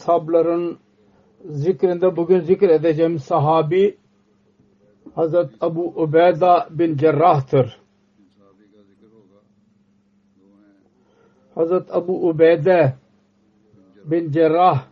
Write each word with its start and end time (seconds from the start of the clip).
Bedri 0.00 0.12
eshabların 0.12 0.78
zikrinde 1.44 2.16
bugün 2.16 2.40
zikredeceğim 2.40 3.18
sahabi 3.18 3.96
Hazret 5.14 5.50
Abu 5.60 6.02
Ubeyda 6.02 6.68
bin 6.70 6.96
Cerrah'tır. 6.96 7.78
Hazret 11.54 11.94
Abu 11.94 12.28
Ubeyde 12.28 12.94
bin 14.04 14.30
Cerrah 14.30 14.86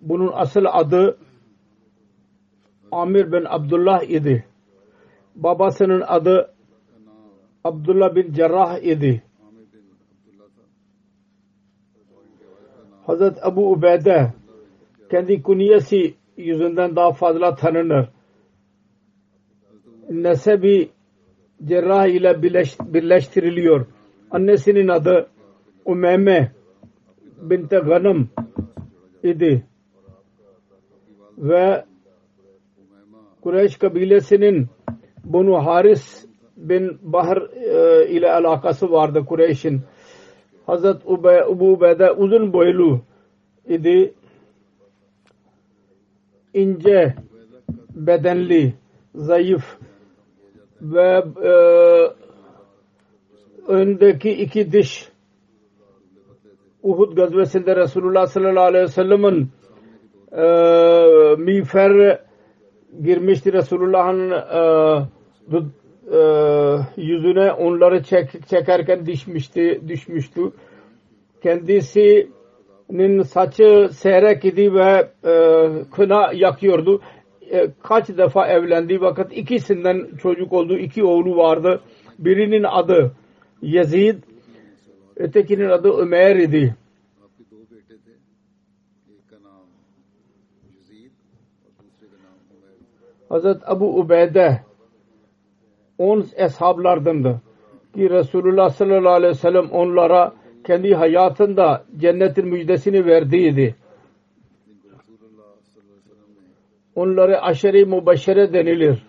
bunun 0.00 0.32
asıl 0.34 0.64
adı 0.72 1.18
Amir 2.92 3.32
bin 3.32 3.44
Abdullah 3.44 4.02
idi. 4.02 4.44
Babasının 5.34 6.00
adı 6.06 6.54
Abdullah 7.64 8.14
bin 8.14 8.32
Cerrah 8.32 8.78
idi. 8.78 9.22
Hazret 13.06 13.38
Abu 13.42 13.72
Ubeyde 13.72 14.32
kendi 15.10 15.42
kunyesi 15.42 16.14
yüzünden 16.36 16.96
daha 16.96 17.12
fazla 17.12 17.54
tanınır. 17.54 18.08
Nesebi 20.10 20.88
cerrah 21.64 22.06
ile 22.06 22.42
birleş, 22.42 22.76
birleştiriliyor. 22.80 23.86
Annesinin 24.30 24.88
adı 24.88 25.26
Umeme 25.84 26.52
binte 27.40 27.78
Ganım 27.78 28.30
idi. 29.22 29.64
Ve 31.38 31.84
Kureyş 33.40 33.76
kabilesinin 33.76 34.66
bunu 35.24 35.66
Haris 35.66 36.26
bin 36.56 36.98
Bahr 37.02 37.36
e, 37.36 38.08
ile 38.08 38.32
alakası 38.32 38.90
vardı 38.90 39.24
Kureyş'in. 39.28 39.82
Hazret 40.66 40.96
Ube, 41.06 41.44
Ebu 41.52 41.72
Ubeyde 41.72 42.12
uzun 42.12 42.52
boylu 42.52 43.00
idi. 43.68 44.14
ince 46.56 47.14
bedenli, 47.94 48.74
zayıf 49.14 49.78
ve 50.82 51.24
e, 51.44 51.54
öndeki 53.68 54.30
iki 54.30 54.72
diş 54.72 55.08
Uhud 56.82 57.16
gazvesinde 57.16 57.76
Resulullah 57.76 58.26
sallallahu 58.26 58.64
aleyhi 58.64 58.84
ve 58.84 58.88
sellem'in 58.88 59.50
e, 60.32 60.46
miğfer 61.38 62.20
girmişti 63.02 63.52
Resulullah'ın 63.52 64.30
e, 64.30 64.60
e, 66.12 66.18
yüzüne 66.96 67.52
onları 67.52 68.02
çek, 68.02 68.48
çekerken 68.48 69.06
düşmüştü, 69.06 69.80
düşmüştü. 69.88 70.52
Kendisinin 71.42 73.22
saçı 73.22 73.88
seyrek 73.92 74.44
idi 74.44 74.74
ve 74.74 75.10
e, 75.24 75.34
kına 75.90 76.32
yakıyordu. 76.32 77.00
E, 77.50 77.68
kaç 77.82 78.08
defa 78.08 78.46
evlendiği 78.46 79.00
vakit 79.00 79.36
ikisinden 79.36 80.16
çocuk 80.22 80.52
oldu. 80.52 80.78
iki 80.78 81.04
oğlu 81.04 81.36
vardı. 81.36 81.80
Birinin 82.18 82.64
adı 82.64 83.12
Yazid, 83.62 84.22
ötekinin 85.16 85.68
adı 85.68 85.92
Ömer 85.92 86.36
idi. 86.36 86.74
Hazret 93.28 93.68
Abu 93.68 94.00
Ubeyde 94.00 94.65
on 95.98 96.26
eshablardandı 96.36 97.40
ki 97.94 98.10
Resulullah 98.10 98.70
sallallahu 98.70 99.12
aleyhi 99.12 99.30
ve 99.30 99.34
sellem 99.34 99.70
onlara 99.70 100.32
kendi 100.64 100.94
hayatında 100.94 101.84
cennetin 101.96 102.48
müjdesini 102.48 103.06
verdiydi. 103.06 103.74
Onları 106.94 107.42
aşeri 107.42 107.86
mübeşşere 107.86 108.52
denilir. 108.52 109.06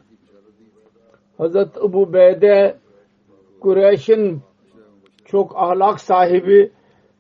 Hazret 1.37 1.77
Ebu 1.77 2.13
Beyde 2.13 2.77
Kureyş'in 3.59 4.41
çok 5.25 5.55
ahlak 5.55 6.01
sahibi 6.01 6.71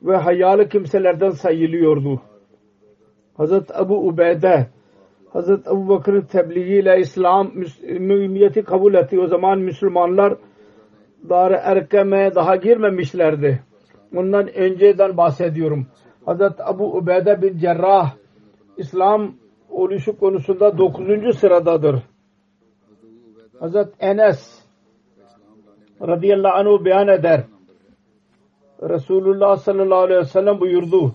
ve 0.01 0.17
hayalı 0.17 0.69
kimselerden 0.69 1.29
sayılıyordu. 1.29 2.21
Hazret 3.37 3.71
Ebu 3.81 4.07
Ubeyde 4.07 4.67
Hazret 5.37 5.67
Ebu 5.67 5.89
Bakır'ın 5.89 6.21
tebliğiyle 6.21 6.99
İslam 6.99 7.51
müminiyeti 7.83 8.63
kabul 8.63 8.93
etti. 8.93 9.19
O 9.19 9.27
zaman 9.27 9.59
Müslümanlar 9.59 10.37
Dar-ı 11.29 11.59
Erkem'e 11.63 12.35
daha 12.35 12.55
girmemişlerdi. 12.55 13.63
Ondan 14.15 14.47
önceden 14.53 15.17
bahsediyorum. 15.17 15.87
Hazret 16.25 16.53
Ebu 16.73 16.97
Ubeyde 16.97 17.41
bin 17.41 17.57
Cerrah 17.57 18.15
İslam 18.77 19.33
oluşu 19.69 20.19
konusunda 20.19 20.77
9. 20.77 21.39
sıradadır. 21.39 21.95
Hazret 23.59 23.87
Enes 23.99 24.63
radıyallahu 26.01 26.53
anh 26.53 26.85
beyan 26.85 27.07
eder. 27.07 27.43
Resulullah 28.81 29.57
sallallahu 29.57 29.99
aleyhi 29.99 30.19
ve 30.19 30.25
sellem 30.25 30.59
buyurdu. 30.59 31.13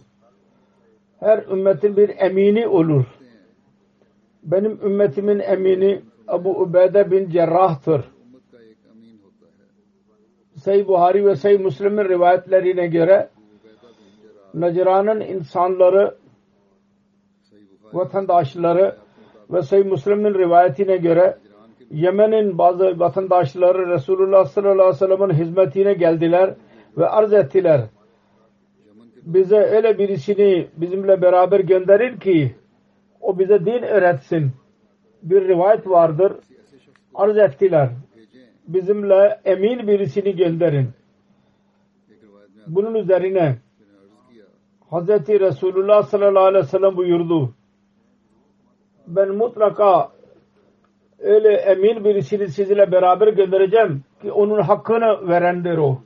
Her 1.20 1.38
ümmetin 1.38 1.96
bir 1.96 2.10
emini 2.18 2.68
olur 2.68 3.04
benim 4.42 4.78
ümmetimin 4.84 5.38
emini 5.38 6.02
Abu 6.28 6.50
Ubeyde 6.60 7.10
bin 7.10 7.30
Cerrah'tır. 7.30 8.04
Sayı 10.56 10.88
Buhari 10.88 11.26
ve 11.26 11.36
Sayı 11.36 11.58
Müslim'in 11.60 12.04
rivayetlerine 12.04 12.86
göre 12.86 13.28
Necran'ın 14.54 15.20
insanları 15.20 16.14
vatandaşları 17.92 18.96
ve 19.50 19.62
Sayı 19.62 19.84
Müslim'in 19.84 20.34
rivayetine 20.34 20.96
göre 20.96 21.38
Yemen'in 21.90 22.58
bazı 22.58 22.98
vatandaşları 22.98 23.88
Resulullah 23.88 24.44
sallallahu 24.44 24.72
aleyhi 24.72 24.94
ve 24.94 25.06
sellem'in 25.06 25.34
hizmetine 25.34 25.94
geldiler 25.94 26.54
ve 26.96 27.06
arz 27.08 27.32
ettiler. 27.32 27.80
Bize 29.22 29.56
öyle 29.56 29.98
birisini 29.98 30.68
bizimle 30.76 31.22
beraber 31.22 31.60
gönderir 31.60 32.20
ki 32.20 32.54
o 33.22 33.38
bize 33.38 33.64
din 33.64 33.82
öğretsin. 33.82 34.52
Bir 35.22 35.48
rivayet 35.48 35.88
vardır. 35.88 36.32
Arz 37.14 37.38
ettiler. 37.38 37.90
Bizimle 38.68 39.40
emin 39.44 39.86
birisini 39.88 40.36
gönderin. 40.36 40.90
Bunun 42.66 42.94
üzerine 42.94 43.56
Hazreti 44.90 45.40
Resulullah 45.40 46.02
sallallahu 46.02 46.44
aleyhi 46.44 46.64
ve 46.64 46.68
sellem 46.68 46.96
buyurdu. 46.96 47.54
Ben 49.06 49.28
mutlaka 49.28 50.12
öyle 51.18 51.54
emin 51.54 52.04
birisini 52.04 52.48
sizinle 52.48 52.92
beraber 52.92 53.28
göndereceğim 53.28 54.04
ki 54.22 54.32
onun 54.32 54.60
hakkını 54.60 55.28
verendir 55.28 55.78
o. 55.78 55.98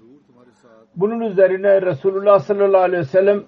Bunun 0.96 1.20
üzerine 1.20 1.82
Resulullah 1.82 2.38
sallallahu 2.38 2.82
aleyhi 2.82 3.00
ve 3.00 3.04
sellem 3.04 3.44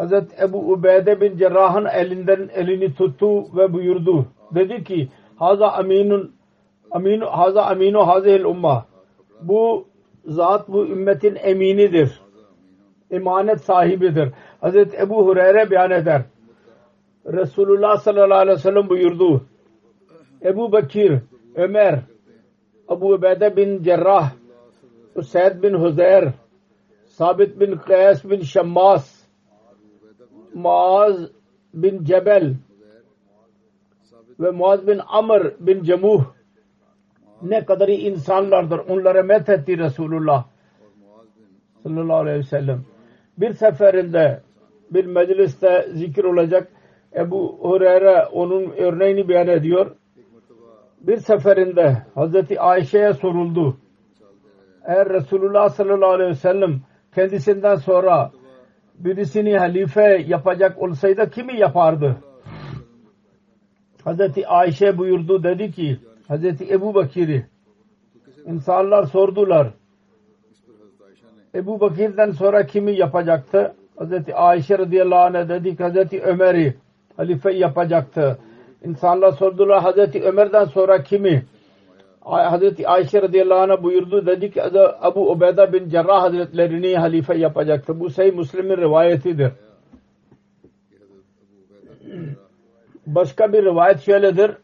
Hazreti 0.00 0.36
Ebu 0.42 0.72
Ubeyde 0.72 1.20
bin 1.20 1.36
Cerrah'ın 1.36 1.84
elinden 1.84 2.48
elini 2.54 2.94
tuttu 2.94 3.56
ve 3.56 3.72
buyurdu. 3.72 4.26
Dedi 4.54 4.84
ki 4.84 5.08
Haza 5.36 5.68
aminun 5.68 6.32
aminu 6.90 7.26
haza 7.26 7.62
aminu 7.62 8.06
hazihil 8.06 8.44
umma 8.44 8.86
bu 9.42 9.86
zat 10.26 10.68
bu 10.68 10.86
ümmetin 10.86 11.36
eminidir. 11.42 12.20
emanet 13.10 13.60
sahibidir. 13.60 14.28
Hazreti 14.60 14.96
Ebu 14.96 15.26
Hureyre 15.26 15.70
beyan 15.70 15.90
eder. 15.90 16.22
Resulullah 17.26 17.96
sallallahu 17.96 18.38
aleyhi 18.38 18.56
ve 18.56 18.62
sellem 18.62 18.88
buyurdu. 18.88 19.42
Ebu 20.44 20.72
Bekir, 20.72 21.18
Ömer, 21.54 22.00
Ebu 22.90 23.12
Ubeyde 23.12 23.56
bin 23.56 23.82
Cerrah, 23.82 24.30
Usaid 25.16 25.62
bin 25.62 25.74
Huzeyr, 25.74 26.28
Sabit 27.06 27.60
bin 27.60 27.76
Kays 27.76 28.24
bin 28.24 28.40
Şammas, 28.40 29.19
Muaz 30.54 31.30
bin 31.74 32.04
Cebel 32.04 32.54
ve 34.40 34.50
Muaz 34.50 34.86
bin 34.86 35.00
Amr 35.08 35.52
bin 35.60 35.82
Cemuh 35.82 36.24
ne 37.42 37.64
kadar 37.64 37.88
iyi 37.88 37.98
insanlardır. 37.98 38.78
Onlara 38.78 39.22
methetti 39.22 39.78
Resulullah 39.78 40.44
sallallahu 41.82 42.16
aleyhi 42.16 42.38
ve 42.38 42.42
sellem. 42.42 42.84
Bir 43.38 43.52
seferinde 43.52 44.40
bir 44.90 45.04
mecliste 45.04 45.88
zikir 45.92 46.24
olacak 46.24 46.68
Ebu 47.16 47.58
Hureyre 47.60 48.26
onun 48.32 48.70
örneğini 48.70 49.28
beyan 49.28 49.48
ediyor. 49.48 49.90
Bir 51.00 51.16
seferinde 51.16 51.96
Hazreti 52.14 52.60
Ayşe'ye 52.60 53.12
soruldu. 53.12 53.76
Eğer 54.84 55.08
Resulullah 55.08 55.68
sallallahu 55.68 56.10
aleyhi 56.10 56.30
ve 56.30 56.34
sellem 56.34 56.80
kendisinden 57.14 57.74
sonra 57.74 58.30
birisini 59.04 59.58
halife 59.58 60.24
yapacak 60.28 60.82
olsaydı 60.82 61.30
kimi 61.30 61.56
yapardı? 61.56 62.16
Hazreti 64.04 64.46
Ayşe 64.46 64.98
buyurdu 64.98 65.42
dedi 65.42 65.70
ki 65.70 65.98
Hazreti 66.28 66.72
Ebu 66.72 66.94
Bakir'i 66.94 67.46
insanlar 68.46 69.04
sordular. 69.04 69.70
Ebu 71.54 71.80
Bakir'den 71.80 72.30
sonra 72.30 72.66
kimi 72.66 72.96
yapacaktı? 72.96 73.74
Hazreti 73.96 74.34
Ayşe 74.34 74.78
radıyallahu 74.78 75.38
anh 75.38 75.48
dedi 75.48 75.76
ki 75.76 75.82
Hazreti 75.82 76.22
Ömer'i 76.22 76.74
halife 77.16 77.52
yapacaktı. 77.52 78.38
İnsanlar 78.84 79.32
sordular 79.32 79.82
Hazreti 79.82 80.22
Ömer'den 80.22 80.64
sonra 80.64 81.02
kimi? 81.02 81.44
Hazreti 82.20 82.88
Ayşe 82.88 83.22
radıyallahu 83.22 83.72
anh 83.72 83.82
buyurdu 83.82 84.26
dedi 84.26 84.50
ki 84.50 84.62
Abu 85.00 85.30
Ubeyda 85.30 85.72
bin 85.72 85.88
Cerrah 85.88 86.22
hazretlerini 86.22 86.96
halife 86.96 87.38
yapacaktı. 87.38 88.00
Bu 88.00 88.10
Sahih 88.10 88.34
Müslim'in 88.34 88.76
rivayetidir. 88.76 89.52
Başka 93.06 93.52
bir 93.52 93.64
rivayet 93.64 94.00
şöyledir. 94.00 94.56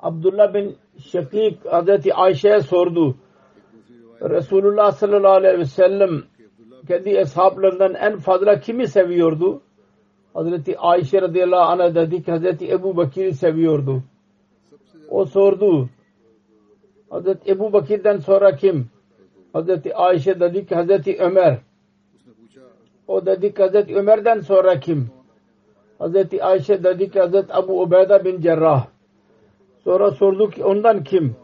Abdullah 0.00 0.54
bin 0.54 0.76
Şakik 0.98 1.72
Hazreti 1.72 2.14
Ayşe'ye 2.14 2.60
sordu. 2.60 3.16
Resulullah 4.20 4.92
sallallahu 4.92 5.32
aleyhi 5.32 5.58
ve 5.58 5.64
sellem 5.64 6.22
kendi 6.88 7.10
eshablarından 7.10 7.94
en 7.94 8.18
fazla 8.18 8.60
kimi 8.60 8.88
seviyordu? 8.88 9.62
Hazreti 10.34 10.78
Ayşe 10.78 11.22
radıyallahu 11.22 11.82
anh 11.82 11.94
dedi 11.94 12.22
ki 12.22 12.30
Hazreti 12.30 12.70
Ebu 12.70 12.96
Bakir'i 12.96 13.34
seviyordu. 13.34 14.02
O 15.08 15.24
sordu. 15.24 15.88
Hazreti 17.10 17.50
Ebu 17.50 17.72
Bakir'den 17.72 18.18
sonra 18.18 18.56
kim? 18.56 18.90
Hazreti 19.52 19.94
Ayşe 19.94 20.40
dedi 20.40 20.66
ki 20.66 20.74
Hazreti 20.74 21.16
Ömer. 21.18 21.58
O 23.06 23.26
dedi 23.26 23.54
ki 23.54 23.62
Hazreti 23.62 23.96
Ömer'den 23.96 24.40
sonra 24.40 24.80
kim? 24.80 25.10
Hazreti 25.98 26.44
Ayşe 26.44 26.84
dedi 26.84 27.10
ki 27.10 27.20
Hazreti 27.20 27.54
Abu 27.54 27.82
Ubeyda 27.82 28.24
bin 28.24 28.40
Cerrah. 28.40 28.86
Sonra 29.84 30.10
sordu 30.10 30.50
ki 30.50 30.64
ondan 30.64 31.04
kim? 31.04 31.36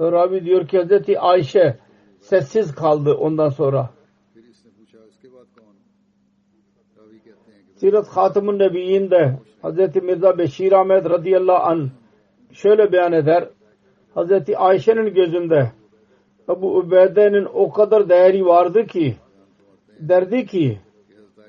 Ravi 0.00 0.44
diyor 0.44 0.68
ki 0.68 0.78
Hazreti 0.78 1.20
Ayşe 1.20 1.78
sessiz 2.20 2.74
kaldı 2.74 3.14
ondan 3.14 3.48
sonra. 3.48 3.90
Sirat 7.74 8.08
Hatımun 8.08 8.58
Nebiyyinde 8.58 9.38
Hazreti 9.62 10.00
Mirza 10.00 10.38
Beşir 10.38 10.72
Ahmet 10.72 11.10
radıyallahu 11.10 11.62
anh 11.62 11.88
şöyle 12.52 12.92
beyan 12.92 13.12
eder. 13.12 13.48
Hazreti 14.14 14.58
Ayşe'nin 14.58 15.14
gözünde 15.14 15.70
Ebu 16.48 16.76
Ubeyde'nin 16.76 17.48
o 17.54 17.72
kadar 17.72 18.08
değeri 18.08 18.46
vardı 18.46 18.86
ki 18.86 19.16
derdi 20.00 20.46
ki 20.46 20.78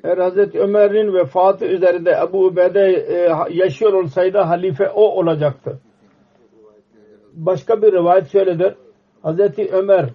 eğer 0.04 0.18
Hazreti 0.18 0.60
Ömer'in 0.60 1.14
vefatı 1.14 1.66
üzerinde 1.66 2.20
Ebu 2.28 2.46
Ubeyde 2.46 3.06
e, 3.08 3.30
yaşıyor 3.52 3.94
olsaydı 3.94 4.38
halife 4.38 4.90
o 4.90 5.02
olacaktı. 5.02 5.80
Başka 7.34 7.82
bir 7.82 7.92
rivayet 7.92 8.32
şöyledir. 8.32 8.76
Hazreti 9.22 9.70
Ömer 9.72 10.10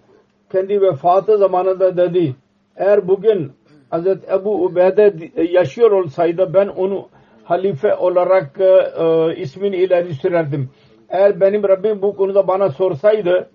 kendi 0.52 0.80
vefatı 0.80 1.38
zamanında 1.38 1.96
dedi 1.96 2.34
eğer 2.76 3.08
bugün 3.08 3.52
Hazreti 3.90 4.32
Ebu 4.32 4.64
Ubeyde 4.64 5.14
yaşıyor 5.52 5.90
olsaydı 5.90 6.54
ben 6.54 6.68
onu 6.68 7.08
halife 7.46 7.94
olarak 7.94 8.60
e, 8.60 9.36
ismini 9.36 9.76
ileri 9.76 10.14
sürerdim. 10.14 10.70
Eğer 11.08 11.40
benim 11.40 11.62
Rabbim 11.62 12.02
bu 12.02 12.16
konuda 12.16 12.48
bana 12.48 12.68
sorsaydı 12.68 13.50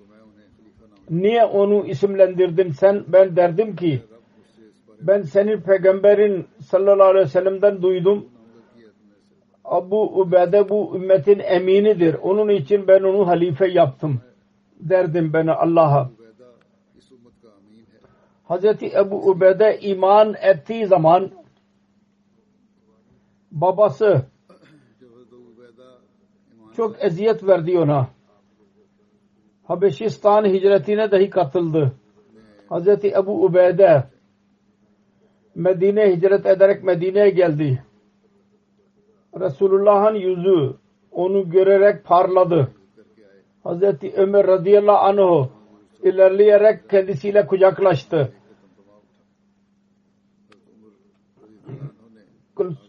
niye 1.10 1.46
onu 1.46 1.86
isimlendirdin 1.86 2.70
sen 2.70 3.04
ben 3.08 3.36
derdim 3.36 3.76
ki 3.76 4.02
ben 5.02 5.22
senin 5.22 5.62
peygamberin 5.62 6.48
sallallahu 6.60 7.08
aleyhi 7.08 7.26
ve 7.26 7.30
sellem'den 7.30 7.82
duydum. 7.82 8.26
Abu 9.66 10.22
Ubeyde 10.22 10.70
bu 10.70 10.96
ümmetin 10.96 11.40
eminidir. 11.40 12.14
Onun 12.14 12.50
için 12.50 12.88
ben 12.88 13.04
onu 13.04 13.28
halife 13.28 13.68
yaptım. 13.68 14.22
Derdim 14.80 15.34
ben 15.34 15.48
Allah'a. 15.48 16.10
Hazreti 18.44 18.92
Ebu 18.98 19.30
Ubeyde 19.30 19.80
iman 19.82 20.36
ettiği 20.42 20.86
zaman 20.86 21.32
babası 23.52 24.26
çok 26.76 27.04
eziyet 27.04 27.48
verdi 27.48 27.80
ona. 27.80 28.08
Habeşistan 29.64 30.46
hicretine 30.46 31.12
dahi 31.12 31.30
katıldı. 31.30 31.92
Hazreti 32.70 33.08
Ebu 33.08 33.46
Ubeyde 33.46 34.04
Medine 35.56 36.16
hicret 36.16 36.46
ederek 36.46 36.84
Medine'ye 36.84 37.30
geldi. 37.30 37.84
Resulullah'ın 39.40 40.16
yüzü 40.16 40.76
onu 41.12 41.50
görerek 41.50 42.06
parladı. 42.06 42.68
Hazreti 43.64 44.14
Ömer 44.18 44.48
radıyallahu 44.48 44.98
anh 44.98 45.48
ilerleyerek 46.04 46.90
kendisiyle 46.90 47.48
kucaklaştı. 47.48 48.34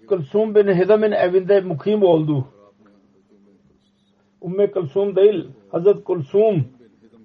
Kulsum 0.09 0.55
bin 0.55 0.69
Hidam'ın 0.69 1.13
evinde 1.13 1.61
mukim 1.61 2.03
oldu. 2.03 2.49
Umme 4.41 4.71
Kulsum 4.71 5.17
değil, 5.17 5.49
Hazret 5.71 6.05
Kulsum 6.05 6.69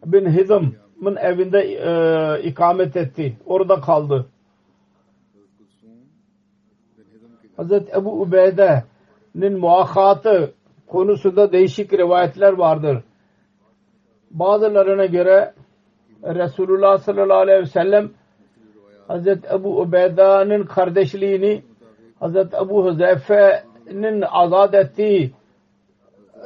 bin 0.06 0.26
Hidam'ın 0.26 1.16
evinde 1.16 1.60
e, 1.60 1.90
ikamet 2.44 2.96
etti. 2.96 3.38
Orada 3.46 3.82
kaldı. 3.82 4.26
Hazret 7.58 7.96
Ebu 7.96 8.22
Ubeyde'nin 8.22 9.60
muakatı 9.60 10.54
konusunda 10.88 11.52
değişik 11.52 11.94
rivayetler 11.94 12.54
vardır. 12.54 13.04
Bazılarına 14.32 15.06
göre 15.06 15.54
Resulullah 16.24 16.98
sallallahu 16.98 17.38
aleyhi 17.38 17.62
ve 17.62 17.66
sellem 17.66 18.12
Hazret 19.08 19.52
Ebu 19.52 19.82
Ubeyda'nın 19.82 20.64
kardeşliğini 20.66 21.64
Hazret 22.20 22.54
Ebu 22.54 22.86
Huzeyfe'nin 22.86 24.22
azat 24.22 24.74
ettiği 24.74 25.32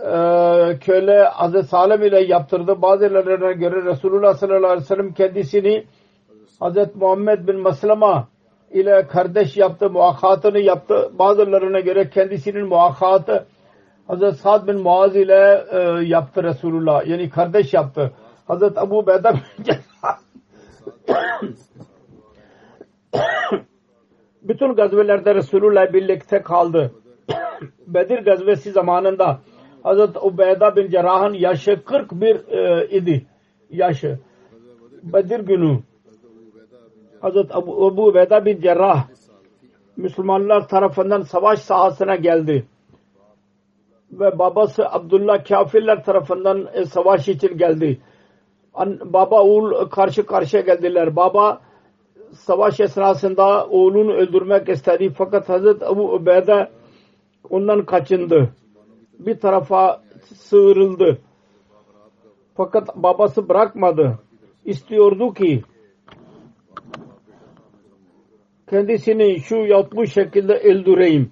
e, 0.05 0.13
köle 0.81 1.23
Hazret 1.23 1.65
Salim 1.65 2.03
ile 2.03 2.23
yaptırdı. 2.23 2.81
Bazılarına 2.81 3.51
göre 3.51 3.85
Resulullah 3.85 4.33
sallallahu 4.33 4.65
aleyhi 4.65 4.81
ve 4.81 4.85
sellem 4.85 5.13
kendisini 5.13 5.85
Hazret 6.59 6.95
Muhammed 6.95 7.47
bin 7.47 7.59
Maslama 7.59 8.27
ile 8.71 9.07
kardeş 9.07 9.57
yaptı, 9.57 9.89
muakatını 9.89 10.59
yaptı. 10.59 11.09
Bazılarına 11.19 11.79
göre 11.79 12.09
kendisinin 12.09 12.67
muakatı 12.67 13.45
Hazret 14.07 14.35
Sa'd 14.35 14.67
bin 14.67 14.81
Muaz 14.81 15.15
ile 15.15 15.65
e, 15.71 15.79
yaptı 16.05 16.43
Resulullah. 16.43 17.07
Yani 17.07 17.29
kardeş 17.29 17.73
yaptı. 17.73 18.11
Hazret 18.47 18.77
Abu 18.77 19.07
Beyda 19.07 19.33
bütün 24.41 24.73
gazvelerde 24.73 25.35
Resulullah 25.35 25.93
birlikte 25.93 26.41
kaldı. 26.41 26.91
Bedir 27.87 28.19
gazvesi 28.19 28.71
zamanında 28.71 29.39
Hazreti 29.83 30.19
Ubeyda 30.19 30.75
bin 30.75 30.89
Cerrah'ın 30.89 31.33
yaşı 31.33 31.83
41 31.85 32.35
e, 32.47 32.87
idi. 32.87 33.25
Yaşı. 33.69 34.19
Bedir 35.03 35.39
günü 35.39 35.79
Hazreti 37.21 37.53
Abu, 37.53 37.85
Abu 37.85 38.07
Ubeyda 38.07 38.45
bin 38.45 38.61
Cerrah 38.61 39.07
Müslümanlar 39.97 40.67
tarafından 40.67 41.21
savaş 41.21 41.59
sahasına 41.59 42.15
geldi. 42.15 42.65
Ve 44.11 44.39
babası 44.39 44.89
Abdullah 44.89 45.45
kafirler 45.45 46.03
tarafından 46.03 46.67
e, 46.73 46.85
savaş 46.85 47.27
için 47.27 47.57
geldi. 47.57 48.01
Baba 49.05 49.43
oğul 49.43 49.89
karşı 49.89 50.25
karşıya 50.25 50.61
geldiler. 50.61 51.15
Baba 51.15 51.61
savaş 52.33 52.79
esnasında 52.79 53.67
oğlunu 53.67 54.13
öldürmek 54.13 54.69
istedi. 54.69 55.13
Fakat 55.17 55.49
Hazreti 55.49 55.85
Abu 55.85 56.13
Ubeyde 56.13 56.69
ondan 57.49 57.85
kaçındı. 57.85 58.49
Bir 59.19 59.39
tarafa 59.39 60.01
sığırıldı. 60.33 61.17
Fakat 62.55 62.95
babası 62.95 63.49
bırakmadı. 63.49 64.19
İstiyordu 64.65 65.33
ki 65.33 65.63
kendisini 68.69 69.39
şu 69.39 69.55
yapmış 69.55 70.13
şekilde 70.13 70.53
öldüreyim. 70.53 71.31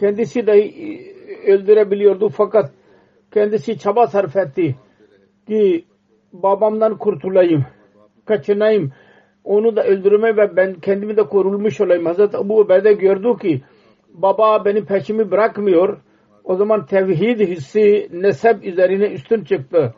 Kendisi 0.00 0.46
de 0.46 0.52
öldürebiliyordu 1.46 2.28
fakat 2.28 2.72
kendisi 3.34 3.78
çaba 3.78 4.06
sarf 4.06 4.36
etti 4.36 4.76
ki 5.46 5.84
babamdan 6.32 6.98
kurtulayım, 6.98 7.64
kaçınayım, 8.28 8.92
onu 9.44 9.76
da 9.76 9.84
öldürme 9.84 10.36
ve 10.36 10.56
ben 10.56 10.74
kendimi 10.74 11.16
de 11.16 11.22
korulmuş 11.22 11.80
olayım. 11.80 12.06
Hazreti 12.06 12.36
Ebu 12.36 12.60
Ubeyde 12.60 12.92
gördü 12.92 13.38
ki 13.42 13.62
baba 14.14 14.64
benim 14.64 14.84
peşimi 14.84 15.30
bırakmıyor. 15.30 15.98
O 16.44 16.56
zaman 16.56 16.86
tevhid 16.86 17.40
hissi 17.40 18.08
nesep 18.12 18.64
üzerine 18.64 19.06
üstün 19.06 19.44
çıktı. 19.44 19.94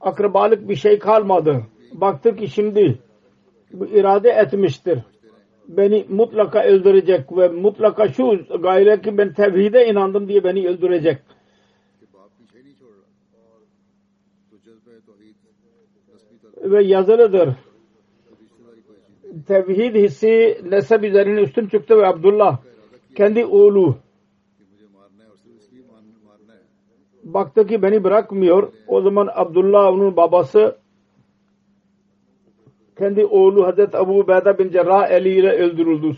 Akrabalık 0.00 0.68
bir 0.68 0.76
şey 0.76 0.98
kalmadı. 0.98 1.62
Baktı 1.92 2.36
ki 2.36 2.48
şimdi 2.48 2.98
bu 3.72 3.86
irade 3.86 4.30
etmiştir. 4.30 4.98
Beni 5.68 6.04
mutlaka 6.08 6.62
öldürecek 6.62 7.36
ve 7.36 7.48
mutlaka 7.48 8.08
şu 8.08 8.38
gayle 8.62 9.00
ki 9.00 9.18
ben 9.18 9.32
tevhide 9.32 9.86
inandım 9.86 10.28
diye 10.28 10.44
beni 10.44 10.68
öldürecek. 10.68 11.18
Ve 16.64 16.84
yazılıdır. 16.84 17.48
Tevhid 19.46 19.94
hissi 19.94 20.60
nesep 20.70 21.04
üzerine 21.04 21.40
üstün 21.40 21.66
çıktı 21.66 21.98
ve 21.98 22.06
Abdullah 22.06 22.58
kendi 23.16 23.44
oğlu 23.44 23.96
baktı 27.24 27.66
ki 27.66 27.82
beni 27.82 28.04
bırakmıyor. 28.04 28.72
O 28.88 29.00
zaman 29.00 29.28
Abdullah 29.34 29.92
onun 29.92 30.16
babası 30.16 30.76
kendi 32.98 33.24
oğlu 33.24 33.66
Hazreti 33.66 33.96
Abu 33.96 34.18
Ubeyde 34.18 34.58
bin 34.58 34.70
Cerrah 34.70 35.10
eliyle 35.10 35.50
öldürüldü. 35.50 36.16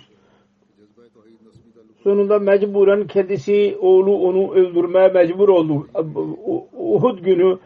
Sonunda 2.05 2.39
mecburen 2.39 3.07
kendisi 3.07 3.79
oğlu 3.81 4.17
onu 4.17 4.55
öldürmeye 4.55 5.09
mecbur 5.09 5.49
oldu. 5.49 5.87
Uhud 6.73 7.19
günü 7.19 7.59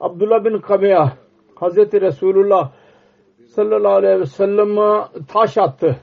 Abdullah 0.00 0.44
bin 0.44 0.58
Kameya 0.58 1.23
Hazreti 1.54 2.00
Resulullah 2.00 2.72
sallallahu 3.46 3.92
aleyhi 3.92 4.20
ve 4.20 4.26
sellem 4.26 4.76
taş 5.28 5.58
attı. 5.58 5.96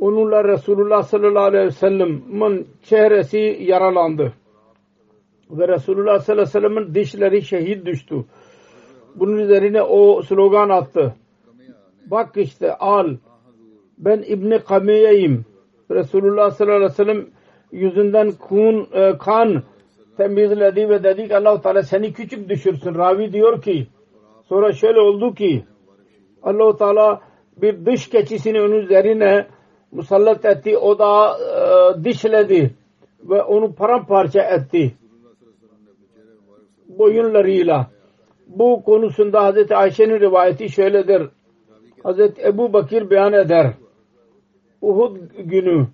Onunla 0.00 0.44
Resulullah 0.44 1.02
sallallahu 1.02 1.44
aleyhi 1.44 1.66
ve 1.66 1.70
sellem'in 1.70 2.68
çehresi 2.82 3.58
yaralandı. 3.60 4.32
Ve 5.50 5.68
Resulullah 5.68 6.18
sallallahu 6.18 6.42
aleyhi 6.42 6.64
ve 6.64 6.68
sellem'in 6.68 6.94
dişleri 6.94 7.42
şehit 7.42 7.86
düştü. 7.86 8.24
Bunun 9.14 9.36
üzerine 9.36 9.82
o 9.82 10.22
slogan 10.22 10.68
attı. 10.68 11.14
Bak 12.06 12.36
işte 12.36 12.74
al 12.74 13.16
ben 13.98 14.24
İbni 14.26 14.58
Kamiye'yim. 14.58 15.44
Resulullah 15.90 16.50
sallallahu 16.50 16.76
aleyhi 16.76 16.90
ve 16.90 16.94
sellem 16.94 17.26
yüzünden 17.72 18.32
kun, 18.32 18.88
e, 18.92 19.18
kan 19.18 19.62
temizledi 20.16 20.88
ve 20.88 21.02
dedi 21.02 21.28
ki 21.28 21.36
allah 21.36 21.60
Teala 21.60 21.82
seni 21.82 22.12
küçük 22.12 22.48
düşürsün. 22.48 22.94
Ravi 22.94 23.32
diyor 23.32 23.62
ki 23.62 23.86
sonra 24.48 24.72
şöyle 24.72 25.00
oldu 25.00 25.34
ki 25.34 25.64
allah 26.42 26.76
Teala 26.76 27.20
bir 27.56 27.86
dış 27.86 28.08
keçisini 28.08 28.60
onun 28.60 28.74
üzerine 28.74 29.46
musallat 29.92 30.44
etti. 30.44 30.78
O 30.78 30.98
da 30.98 31.38
e, 31.38 32.04
dişledi 32.04 32.74
ve 33.24 33.42
onu 33.42 33.74
paramparça 33.74 34.42
etti. 34.42 34.94
Boyunlarıyla 36.88 37.90
bu 38.46 38.82
konusunda 38.82 39.44
Hazreti 39.44 39.76
Ayşe'nin 39.76 40.20
rivayeti 40.20 40.68
şöyledir. 40.68 41.28
Hazreti 42.02 42.42
Ebu 42.42 42.72
Bakir 42.72 43.10
beyan 43.10 43.32
eder. 43.32 43.72
Uhud 44.80 45.16
günü 45.38 45.86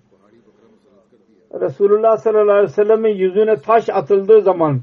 Resulullah 1.61 2.17
sallallahu 2.17 2.51
aleyhi 2.51 2.63
ve 2.63 2.73
sellem'in 2.73 3.15
yüzüne 3.15 3.55
taş 3.55 3.89
atıldığı 3.89 4.41
zaman 4.41 4.81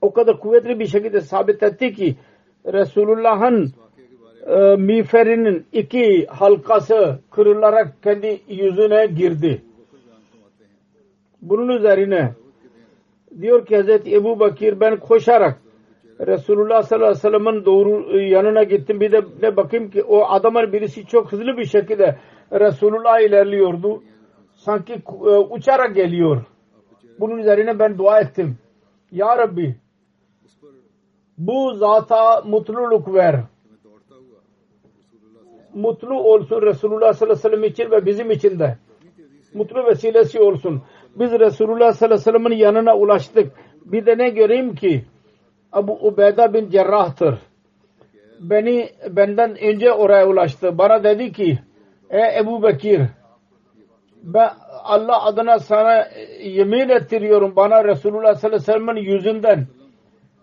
o 0.00 0.12
kadar 0.12 0.40
kuvvetli 0.40 0.78
bir 0.80 0.86
şekilde 0.86 1.20
sabit 1.20 1.62
etti 1.62 1.92
ki 1.92 2.16
Resulullah'ın 2.72 3.72
e, 4.46 4.76
miğferinin 4.76 5.66
iki 5.72 6.26
halkası 6.26 7.18
kırılarak 7.30 8.02
kendi 8.02 8.40
yüzüne 8.48 9.06
girdi. 9.06 9.62
Bunun 11.42 11.68
üzerine 11.68 12.34
diyor 13.40 13.66
ki 13.66 13.76
Hazreti 13.76 14.14
Ebu 14.14 14.40
Bakir 14.40 14.80
ben 14.80 14.96
koşarak 15.00 15.60
Resulullah 16.20 16.82
sallallahu 16.82 17.08
aleyhi 17.08 17.24
ve 17.24 17.30
sellem'in 17.30 17.64
doğru 17.64 18.18
e, 18.18 18.22
yanına 18.22 18.62
gittim. 18.62 19.00
Bir 19.00 19.12
de 19.12 19.20
ne 19.42 19.56
bakayım 19.56 19.90
ki 19.90 20.02
o 20.02 20.24
adamın 20.24 20.72
birisi 20.72 21.06
çok 21.06 21.32
hızlı 21.32 21.56
bir 21.56 21.64
şekilde 21.64 22.16
Resulullah 22.52 23.20
ilerliyordu. 23.20 24.02
Sanki 24.54 24.92
e, 24.92 25.30
uçarak 25.30 25.94
geliyor. 25.94 26.44
Bunun 27.20 27.38
üzerine 27.38 27.78
ben 27.78 27.98
dua 27.98 28.20
ettim. 28.20 28.58
Ya 29.12 29.38
Rabbi 29.38 29.76
bu 31.38 31.74
zata 31.74 32.40
mutluluk 32.40 33.14
ver. 33.14 33.40
Mutlu 35.74 36.22
olsun 36.22 36.62
Resulullah 36.62 37.12
sallallahu 37.12 37.38
aleyhi 37.38 37.54
ve 37.54 37.56
sellem 37.56 37.64
için 37.64 37.90
ve 37.90 38.06
bizim 38.06 38.30
için 38.30 38.58
de. 38.58 38.78
Mutlu 39.54 39.86
vesilesi 39.86 40.40
olsun. 40.40 40.82
Biz 41.16 41.32
Resulullah 41.32 41.92
sallallahu 41.92 42.14
aleyhi 42.14 42.36
ve 42.36 42.38
sellem'in 42.38 42.56
yanına 42.56 42.96
ulaştık. 42.96 43.52
Bir 43.84 44.06
de 44.06 44.18
ne 44.18 44.28
göreyim 44.28 44.74
ki 44.74 45.04
Abu 45.72 45.92
Ubeyda 45.92 46.54
bin 46.54 46.70
Cerrah'tır. 46.70 47.38
Beni 48.40 48.90
benden 49.10 49.64
önce 49.64 49.92
oraya 49.92 50.28
ulaştı. 50.28 50.78
Bana 50.78 51.04
dedi 51.04 51.32
ki 51.32 51.58
Ey 52.10 52.38
Ebu 52.38 52.62
Bekir 52.62 53.00
ben 54.22 54.50
Allah 54.84 55.24
adına 55.24 55.58
sana 55.58 56.08
yemin 56.42 56.88
ettiriyorum 56.88 57.56
bana 57.56 57.84
Resulullah 57.84 58.34
sallallahu 58.34 58.56
aleyhi 58.56 58.68
ve 58.68 58.72
sellem'in 58.72 59.12
yüzünden 59.12 59.66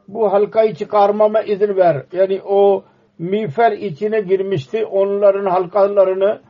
bu 0.07 0.33
halkayı 0.33 0.75
çıkarmama 0.75 1.41
izin 1.41 1.75
ver. 1.77 2.05
Yani 2.12 2.41
o 2.45 2.83
miğfer 3.19 3.72
içine 3.72 4.22
girmişti. 4.22 4.86
Onların 4.86 5.45
halkalarını 5.45 6.41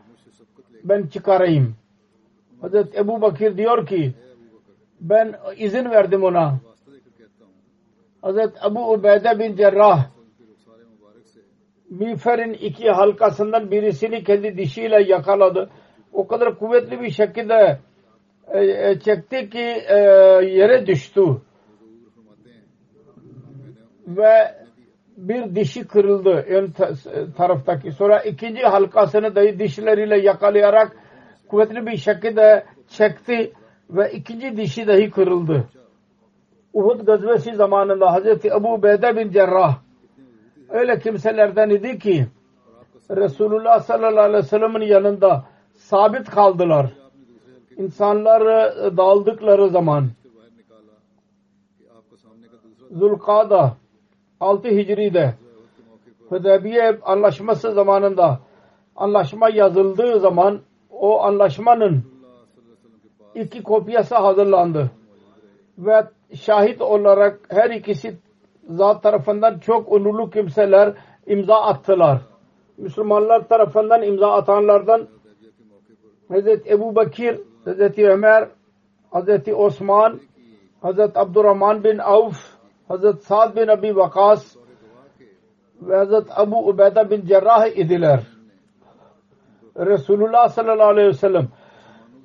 ben 0.84 1.08
çıkarayım. 1.08 1.76
Hazreti 2.62 2.98
Ebu 2.98 3.22
Bakir 3.22 3.58
diyor 3.58 3.88
ki 3.88 4.14
ben 5.02 5.36
izin 5.58 5.86
verdim 5.90 6.24
ona. 6.24 6.60
Hazreti 8.22 8.60
Abu 8.62 8.94
Ubeyde 8.94 9.40
bin 9.40 9.56
Cerrah 9.56 10.14
miğferin 11.90 12.54
iki 12.54 12.90
halkasından 12.90 13.72
birisini 13.72 14.24
kendi 14.24 14.58
dişiyle 14.58 15.04
yakaladı. 15.04 15.70
O 16.14 16.28
kadar 16.28 16.60
kuvvetli 16.60 17.02
bir 17.02 17.12
şekilde 17.12 17.80
e, 18.48 18.60
e, 18.60 19.00
çekti 19.00 19.50
ki 19.50 19.84
e, 19.88 19.98
yere 20.46 20.88
düştü. 20.88 21.22
Ve 24.08 24.56
bir 25.18 25.56
dişi 25.56 25.88
kırıldı 25.88 26.30
ön 26.30 26.74
taraftaki. 27.38 27.92
Sonra 27.92 28.20
ikinci 28.20 28.62
halkasını 28.62 29.36
da 29.36 29.60
dişleriyle 29.60 30.20
yakalayarak 30.20 30.98
kuvvetli 31.48 31.86
bir 31.86 31.98
şekilde 31.98 32.66
çekti 32.88 33.54
ve 33.90 34.12
ikinci 34.12 34.58
dişi 34.58 34.88
dahi 34.88 35.12
kırıldı. 35.12 35.68
Uhud 36.74 37.06
gazvesi 37.06 37.56
zamanında 37.56 38.12
Hazreti 38.12 38.48
Ebu 38.48 38.84
Beyde 38.84 39.18
bin 39.18 39.32
Cerrah 39.32 39.78
öyle 40.70 41.00
kimselerden 41.00 41.70
idi 41.70 42.00
ki 42.00 42.28
Resulullah 43.12 43.80
sallallahu 43.80 44.20
aleyhi 44.20 44.44
ve 44.44 44.48
sellem'in 44.48 44.86
yanında 44.88 45.46
sabit 45.74 46.30
kaldılar. 46.30 46.94
İnsanlar 47.78 48.44
dağıldıkları 48.98 49.70
zaman 49.70 50.10
Zulkada 52.92 53.78
6 54.44 54.68
Hicri'de 54.68 55.34
Hudeybiye 56.30 57.00
anlaşması 57.04 57.72
zamanında 57.72 58.40
anlaşma 58.96 59.50
yazıldığı 59.50 60.20
zaman 60.20 60.62
o 60.92 61.22
anlaşmanın 61.22 62.04
iki 63.36 63.64
kopyası 63.64 64.16
hazırlandı. 64.16 64.92
ve 65.78 66.04
şahit 66.36 66.82
olarak 66.82 67.40
her 67.50 67.70
ikisi 67.70 68.18
zat 68.70 69.04
tarafından 69.04 69.60
çok 69.60 69.92
onurlu 69.92 70.30
kimseler 70.30 70.94
imza 71.28 71.56
attılar. 71.56 72.22
Müslümanlar 72.78 73.48
tarafından 73.48 74.04
imza 74.04 74.32
atanlardan 74.32 75.08
Hazreti 76.30 76.70
Ebu 76.70 76.96
Bakir, 76.96 77.40
Hazreti 77.66 78.10
Ömer, 78.10 78.48
Hazreti 79.12 79.54
Osman, 79.54 80.20
Hazreti 80.82 81.20
Abdurrahman 81.20 81.84
bin 81.84 81.98
Avf, 81.98 82.38
Hazreti 82.88 83.26
Sa'd 83.26 83.56
bin 83.56 83.68
Abi 83.68 83.96
Vakas 83.96 84.56
ve 85.82 85.96
Hazreti 85.96 86.34
Abu 86.36 86.70
Ubeyda 86.70 87.10
bin 87.10 87.26
Cerrah 87.26 87.68
idiler. 87.68 88.24
Resulullah 89.78 90.50
sallallahu 90.50 90.88
aleyhi 90.88 91.08
ve 91.08 91.14
sellem 91.14 91.48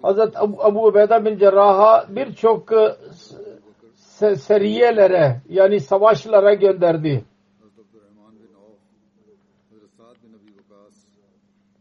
Hazreti 0.02 0.38
Abu, 0.38 0.64
Abu 0.64 0.86
Ubeyda 0.86 1.24
bin 1.24 1.38
Cerrah'a 1.38 2.06
birçok 2.08 2.72
e, 2.72 2.96
se 3.94 4.36
seriyelere 4.36 5.40
yani 5.48 5.80
savaşlara 5.80 6.54
gönderdi. 6.54 7.24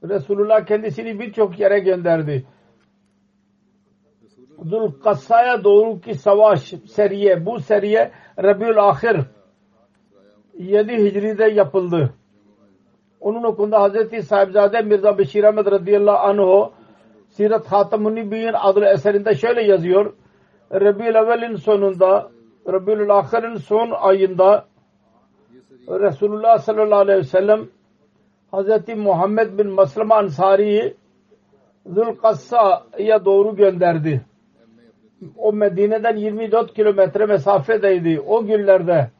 Resulullah 0.03 0.65
kendisini 0.65 1.19
birçok 1.19 1.59
yere 1.59 1.79
gönderdi. 1.79 2.45
Zulkassa'ya 4.63 5.63
doğru 5.63 6.01
ki 6.01 6.13
savaş 6.13 6.73
seriye 6.87 7.45
bu 7.45 7.59
seriye 7.59 8.11
Rabiul 8.43 8.77
Ahir 8.77 9.17
7 10.57 10.93
Hicri'de 10.93 11.45
yapıldı. 11.45 12.13
Onun 13.19 13.43
okunda 13.43 13.81
Hazreti 13.81 14.21
Sahibzade 14.23 14.81
Mirza 14.81 15.17
Beşir 15.17 15.43
Ahmet 15.43 15.65
radıyallahu 15.71 16.17
anh 16.17 16.69
Sirat 17.29 17.67
Hatam-ı 17.67 18.15
Nebiyin 18.15 18.53
adlı 18.53 18.85
eserinde 18.85 19.35
şöyle 19.35 19.63
yazıyor. 19.63 20.13
Rabiul 20.71 21.15
Evvel'in 21.15 21.55
sonunda 21.55 22.29
Rabiul 22.67 23.09
Ahir'in 23.09 23.55
son 23.55 23.91
ayında 23.91 24.65
Resulullah 25.89 26.57
sallallahu 26.57 26.99
aleyhi 26.99 27.19
ve 27.19 27.23
sellem 27.23 27.67
Hazreti 28.51 28.95
Muhammed 28.95 29.57
bin 29.57 29.67
Maslama 29.67 30.15
Ansari'yi 30.15 30.95
Zulkassa'ya 31.85 33.25
doğru 33.25 33.55
gönderdi. 33.55 34.25
O 35.37 35.53
Medine'den 35.53 36.17
24 36.17 36.73
kilometre 36.73 37.25
mesafedeydi. 37.25 38.19
O 38.19 38.45
günlerde 38.45 39.11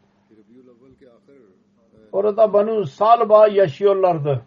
orada 2.12 2.54
Banu 2.54 2.86
Salba 2.86 3.48
yaşıyorlardı. 3.48 4.42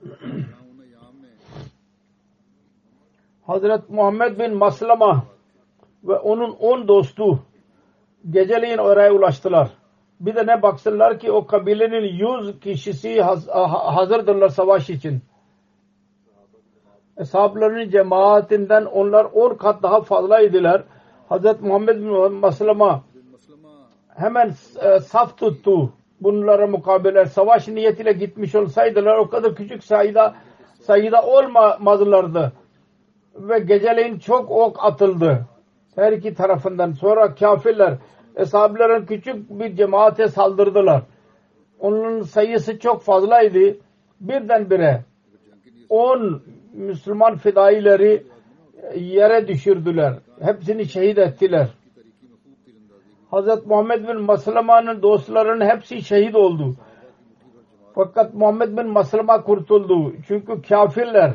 Hazret 3.46 3.90
Muhammed 3.90 4.38
bin 4.38 4.56
Maslama 4.56 5.24
ve 6.04 6.18
onun 6.18 6.50
on 6.50 6.88
dostu 6.88 7.38
geceleyin 8.30 8.78
oraya 8.78 9.12
ulaştılar. 9.12 9.68
Bir 10.20 10.34
de 10.34 10.46
ne 10.46 10.62
baksınlar 10.62 11.18
ki 11.18 11.32
o 11.32 11.46
kabilenin 11.46 12.02
yüz 12.02 12.60
kişisi 12.60 13.22
hazırdırlar 13.22 14.48
savaş 14.48 14.90
için. 14.90 15.22
Eshablarının 17.18 17.90
cemaatinden 17.90 18.84
onlar 18.84 19.24
on 19.24 19.54
kat 19.54 19.82
daha 19.82 20.00
fazlaydılar. 20.00 20.84
Hazret 21.28 21.60
Muhammed 21.60 21.96
bin 21.96 22.32
Maslama 22.32 23.02
hemen 24.14 24.54
e, 24.82 25.00
saf 25.00 25.38
tuttu. 25.38 25.92
Bunlara 26.20 26.66
mukabele 26.66 27.26
savaş 27.26 27.68
niyetiyle 27.68 28.12
gitmiş 28.12 28.54
olsaydılar 28.54 29.18
o 29.18 29.28
kadar 29.28 29.54
küçük 29.54 29.84
sayıda 29.84 30.34
sayıda 30.80 31.22
olmazlardı. 31.22 32.52
Ve 33.34 33.58
geceleyin 33.58 34.18
çok 34.18 34.50
ok 34.50 34.84
atıldı. 34.84 35.46
Her 35.96 36.12
iki 36.12 36.34
tarafından. 36.34 36.92
Sonra 36.92 37.34
kafirler 37.34 37.94
Eshabların 38.36 39.06
küçük 39.06 39.50
bir 39.50 39.76
cemaate 39.76 40.28
saldırdılar. 40.28 41.02
Onun 41.78 42.20
sayısı 42.20 42.78
çok 42.78 43.02
fazlaydı. 43.02 43.76
Birdenbire 44.20 45.04
on 45.88 46.42
Müslüman 46.72 47.36
fidaileri 47.36 48.22
yere 48.94 49.48
düşürdüler. 49.48 50.14
Hepsini 50.40 50.86
şehit 50.88 51.18
ettiler. 51.18 51.68
Hazret 53.30 53.66
Muhammed 53.66 54.08
bin 54.08 54.20
Maslama'nın 54.20 55.02
dostlarının 55.02 55.66
hepsi 55.66 56.02
şehit 56.02 56.34
oldu. 56.34 56.74
Fakat 57.94 58.34
Muhammed 58.34 58.78
bin 58.78 58.86
Maslama 58.86 59.42
kurtuldu. 59.42 60.12
Çünkü 60.28 60.62
kafirler 60.62 61.32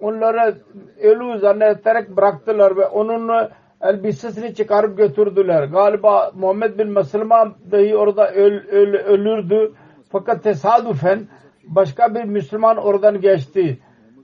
onları 0.00 0.58
ölü 1.02 1.38
zannederek 1.38 2.16
bıraktılar 2.16 2.76
ve 2.76 2.86
onun 2.86 3.48
elbisesini 3.84 4.54
çıkarıp 4.54 4.96
götürdüler. 4.96 5.64
Galiba 5.64 6.32
Muhammed 6.34 6.78
bin 6.78 6.92
Maslama 6.92 7.54
dahi 7.72 7.96
orada 7.96 8.30
öl, 8.30 8.68
öl, 8.68 8.94
ölürdü. 8.94 9.72
Fakat 10.08 10.42
tesadüfen 10.42 11.28
başka 11.64 12.14
bir 12.14 12.24
Müslüman 12.24 12.76
oradan 12.76 13.20
geçti. 13.20 13.78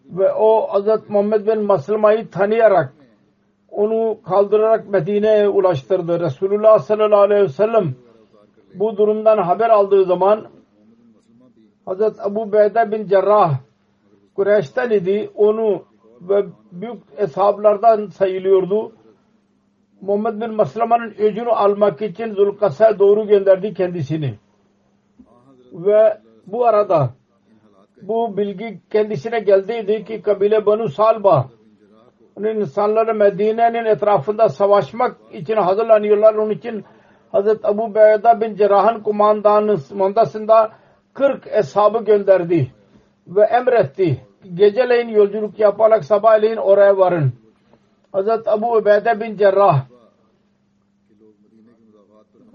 Ve 0.04 0.32
o 0.32 0.66
Hazret 0.66 1.10
Muhammed 1.10 1.46
bin 1.46 1.62
Maslama'yı 1.62 2.30
tanıyarak 2.30 2.92
onu 3.68 4.22
kaldırarak 4.22 4.88
Medine'ye 4.88 5.48
ulaştırdı. 5.48 6.20
Resulullah 6.20 6.78
sallallahu 6.78 7.20
aleyhi 7.20 7.42
ve 7.42 7.48
sellem 7.48 7.94
bu 8.74 8.96
durumdan 8.96 9.38
haber 9.38 9.70
aldığı 9.70 10.04
zaman 10.04 10.46
Hazret 11.86 12.20
Abu 12.20 12.52
Beyda 12.52 12.92
bin 12.92 13.06
Cerrah 13.06 13.58
Kureyş'ten 14.34 14.90
idi. 14.90 15.30
Onu 15.34 15.82
ve 16.20 16.44
büyük 16.72 17.02
eshablardan 17.16 18.06
sayılıyordu. 18.06 18.92
Muhammed 20.00 20.40
bin 20.40 20.54
Maslama'nın 20.54 21.14
öcünü 21.18 21.50
almak 21.50 22.02
için 22.02 22.34
Zulkas'a 22.34 22.98
doğru 22.98 23.26
gönderdi 23.26 23.74
kendisini. 23.74 24.34
Ve 25.72 26.18
bu 26.46 26.66
arada 26.66 27.10
bu 28.02 28.36
bilgi 28.36 28.80
kendisine 28.90 29.40
geldiydi 29.40 30.04
ki 30.04 30.22
kabile 30.22 30.66
Banu 30.66 30.88
Salba 30.88 31.48
insanları 32.38 33.14
Medine'nin 33.14 33.84
etrafında 33.84 34.48
savaşmak 34.48 35.16
için 35.32 35.56
hazırlanıyorlar. 35.56 36.34
Onun 36.34 36.50
için 36.50 36.84
Hazreti 37.32 37.66
Abu 37.66 37.94
Beyda 37.94 38.40
bin 38.40 38.54
Cerrah'ın 38.54 39.02
kumandasında 39.02 40.70
40 41.14 41.46
eshabı 41.46 42.04
gönderdi 42.04 42.72
ve 43.26 43.42
emretti. 43.42 44.20
Geceleyin 44.54 45.08
yolculuk 45.08 45.58
yaparak 45.58 46.04
sabahleyin 46.04 46.56
oraya 46.56 46.98
varın. 46.98 47.32
Hazret 48.12 48.48
Abu 48.48 48.76
Ubeyde 48.76 49.20
bin 49.20 49.36
Cerrah 49.36 49.86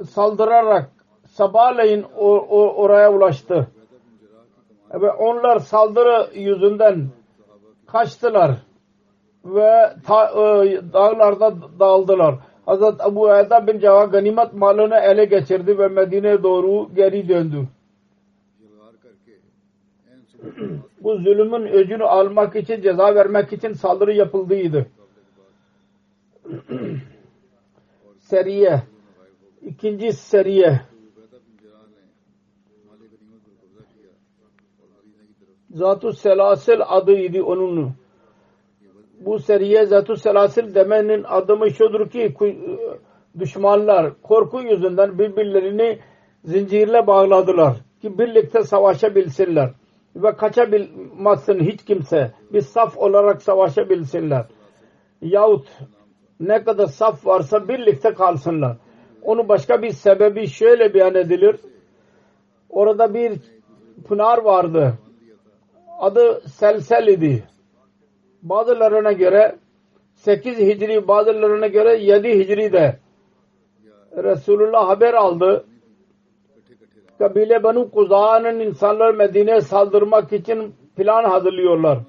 saldırarak 0.03 0.91
sabahleyin 1.27 2.03
oraya 2.77 3.13
ulaştı. 3.13 3.67
Ve 4.93 5.11
onlar 5.11 5.59
saldırı 5.59 6.39
yüzünden 6.39 7.09
kaçtılar 7.87 8.51
ve 9.45 9.93
ta, 10.07 10.29
e, 10.29 10.81
dağlarda 10.93 11.53
dağıldılar. 11.79 12.35
Hazret 12.65 13.01
Abu 13.01 13.35
Eyda 13.35 13.67
bin 13.67 13.79
Cava 13.79 14.05
ganimet 14.05 14.53
malını 14.53 14.95
ele 14.95 15.25
geçirdi 15.25 15.77
ve 15.77 15.87
Medine'ye 15.87 16.43
doğru 16.43 16.95
geri 16.95 17.29
döndü. 17.29 17.67
Bu 21.03 21.17
zulümün 21.17 21.67
öcünü 21.67 22.03
almak 22.03 22.55
için, 22.55 22.81
ceza 22.81 23.15
vermek 23.15 23.53
için 23.53 23.73
saldırı 23.73 24.13
yapıldıydı. 24.13 24.85
seriye. 28.19 28.83
İkinci 29.61 30.13
seriye. 30.13 30.81
Zat-ı 35.69 36.13
Selasil 36.13 36.81
adıydı 36.87 37.43
onun. 37.43 37.91
Bu 39.19 39.39
seriye 39.39 39.85
Zat-ı 39.85 40.15
Selasil 40.17 40.75
demenin 40.75 41.23
adımı 41.23 41.71
şudur 41.71 42.09
ki 42.09 42.35
düşmanlar 43.39 44.21
korku 44.21 44.61
yüzünden 44.61 45.19
birbirlerini 45.19 45.99
zincirle 46.43 47.07
bağladılar 47.07 47.77
ki 48.01 48.19
birlikte 48.19 48.63
savaşabilsinler 48.63 49.69
ve 50.15 50.35
kaçabilmezsin 50.35 51.59
hiç 51.59 51.85
kimse. 51.85 52.31
Bir 52.53 52.61
saf 52.61 52.97
olarak 52.97 53.41
savaşabilsinler. 53.41 54.45
Yahut 55.21 55.67
ne 56.39 56.63
kadar 56.63 56.85
saf 56.85 57.25
varsa 57.25 57.67
birlikte 57.67 58.13
kalsınlar. 58.13 58.77
Onu 59.23 59.47
başka 59.47 59.81
bir 59.81 59.89
sebebi 59.89 60.47
şöyle 60.47 60.93
beyan 60.93 61.15
edilir. 61.15 61.59
Orada 62.69 63.13
bir 63.13 63.39
pınar 64.07 64.37
vardı. 64.37 64.93
Adı 65.99 66.41
Selsel 66.49 67.07
idi. 67.07 67.43
Bazılarına 68.41 69.11
göre 69.11 69.55
8 70.15 70.57
Hicri, 70.59 71.07
bazılarına 71.07 71.67
göre 71.67 71.97
7 71.97 72.39
Hicri 72.39 72.73
de 72.73 72.99
Resulullah 74.17 74.87
haber 74.87 75.13
aldı 75.13 75.65
kabile 77.19 77.63
Banu 77.63 77.91
Kuza'nın 77.91 78.59
insanlar 78.59 79.13
Medine'ye 79.13 79.61
saldırmak 79.61 80.33
için 80.33 80.75
plan 80.95 81.23
hazırlıyorlar. 81.23 81.99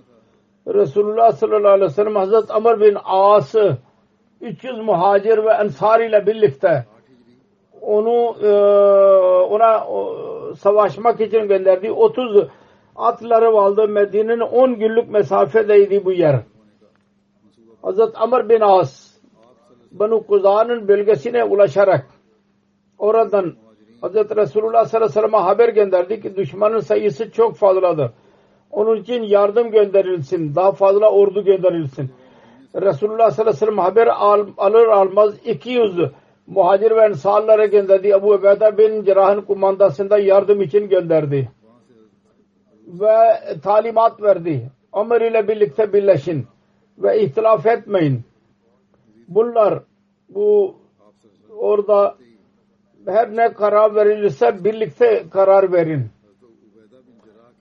Resulullah 0.67 1.33
sallallahu 1.33 1.73
aleyhi 1.73 1.91
ve 1.91 1.95
sellem 1.95 2.17
Hazreti 2.17 2.53
Amr 2.53 2.81
bin 2.81 2.97
As'ı 3.05 3.77
300 4.41 4.79
muhacir 4.79 5.45
ve 5.45 5.51
ensar 5.51 6.01
ile 6.01 6.27
birlikte 6.27 6.85
onu 7.81 8.37
e, 8.43 8.51
ona 9.45 9.87
savaşmak 10.55 11.21
için 11.21 11.49
gönderdi. 11.49 11.93
30 11.93 12.47
atları 12.97 13.53
vardı. 13.53 13.89
Medine'nin 13.89 14.41
10 14.41 14.79
günlük 14.79 15.11
mesafedeydi 15.11 16.05
bu 16.05 16.13
yer. 16.13 16.41
Hazreti 17.83 18.19
Amr 18.19 18.49
bin 18.49 18.61
As 18.61 19.17
Banu 19.93 20.27
Kuza'nın 20.27 20.89
bölgesine 20.89 21.45
ulaşarak 21.45 22.07
oradan 22.99 23.55
Hazreti 24.01 24.37
Resulullah 24.37 24.85
sallallahu 24.85 25.11
aleyhi 25.11 25.25
ve 25.25 25.29
sellem'e 25.29 25.37
haber 25.37 25.69
gönderdi 25.69 26.21
ki 26.23 26.37
düşmanın 26.37 26.81
sayısı 26.81 27.31
çok 27.31 27.57
fazladır. 27.57 28.11
Onun 28.71 28.97
için 28.97 29.23
yardım 29.23 29.71
gönderilsin. 29.71 30.55
Daha 30.55 30.73
fazla 30.73 31.11
ordu 31.11 31.45
gönderilsin. 31.45 32.11
Resulullah 32.77 33.31
sallallahu 33.31 33.51
aleyhi 33.51 33.57
ve 33.57 33.67
sellem 33.67 33.79
haber 33.79 34.07
al, 34.07 34.47
alır 34.57 34.87
almaz 34.87 35.47
200 35.47 35.99
muhacir 36.47 36.91
ve 36.91 37.01
ensarlara 37.01 37.67
gönderdi. 37.67 38.09
Ebu 38.09 38.33
Ubeyde 38.33 38.79
bin 38.79 39.05
Cerrah'ın 39.05 39.41
kumandasında 39.41 40.19
yardım 40.19 40.63
için 40.63 40.89
gönderdi. 40.89 41.49
Ve 42.87 43.17
talimat 43.63 44.23
verdi. 44.23 44.71
Ömer 44.95 45.21
ile 45.21 45.49
birlikte 45.49 45.93
birleşin 45.93 46.47
ve 46.99 47.23
ihtilaf 47.23 47.67
etmeyin. 47.67 48.23
Bunlar 49.29 49.83
bu 50.29 50.75
orada 51.59 52.17
her 53.07 53.37
ne 53.37 53.53
karar 53.53 53.95
verilirse 53.95 54.65
birlikte 54.65 55.25
karar 55.31 55.73
verin. 55.73 56.11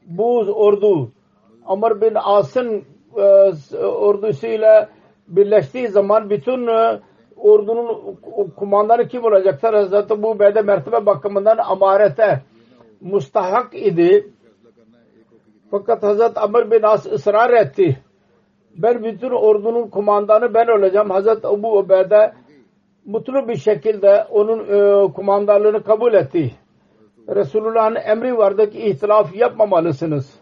Bu 0.05 0.37
ordu 0.39 1.11
Amr 1.65 2.01
bin 2.01 2.13
As'ın 2.15 2.83
e, 3.17 3.21
ordusuyla 3.85 4.89
birleştiği 5.27 5.87
zaman 5.87 6.29
bütün 6.29 6.67
e, 6.67 6.99
ordunun 7.37 8.15
kumandanı 8.55 9.07
kim 9.07 9.23
olacaktır? 9.23 9.73
Hazreti 9.73 10.23
bu 10.23 10.39
Beyde 10.39 10.61
mertebe 10.61 11.05
bakımından 11.05 11.57
amarete 11.57 12.41
mustahak 13.01 13.73
idi. 13.73 14.29
Fakat 15.71 16.03
Hazreti 16.03 16.39
Amr 16.39 16.71
bin 16.71 16.83
As 16.83 17.05
ısrar 17.05 17.49
etti. 17.49 17.97
Ben 18.75 19.03
bütün 19.03 19.29
ordunun 19.29 19.89
kumandanı 19.89 20.53
ben 20.53 20.67
olacağım. 20.67 21.09
Hazreti 21.09 21.47
Ebu 21.47 21.77
Ubeyde 21.77 22.33
mutlu 23.05 23.47
bir 23.47 23.55
şekilde 23.55 24.27
onun 24.29 24.59
e, 24.59 25.11
kumandanlığını 25.13 25.83
kabul 25.83 26.13
etti. 26.13 26.51
Resulullah'ın 27.29 27.95
emri 27.95 28.37
vardı 28.37 28.69
ki 28.69 28.79
ihtilaf 28.79 29.35
yapmamalısınız. 29.35 30.34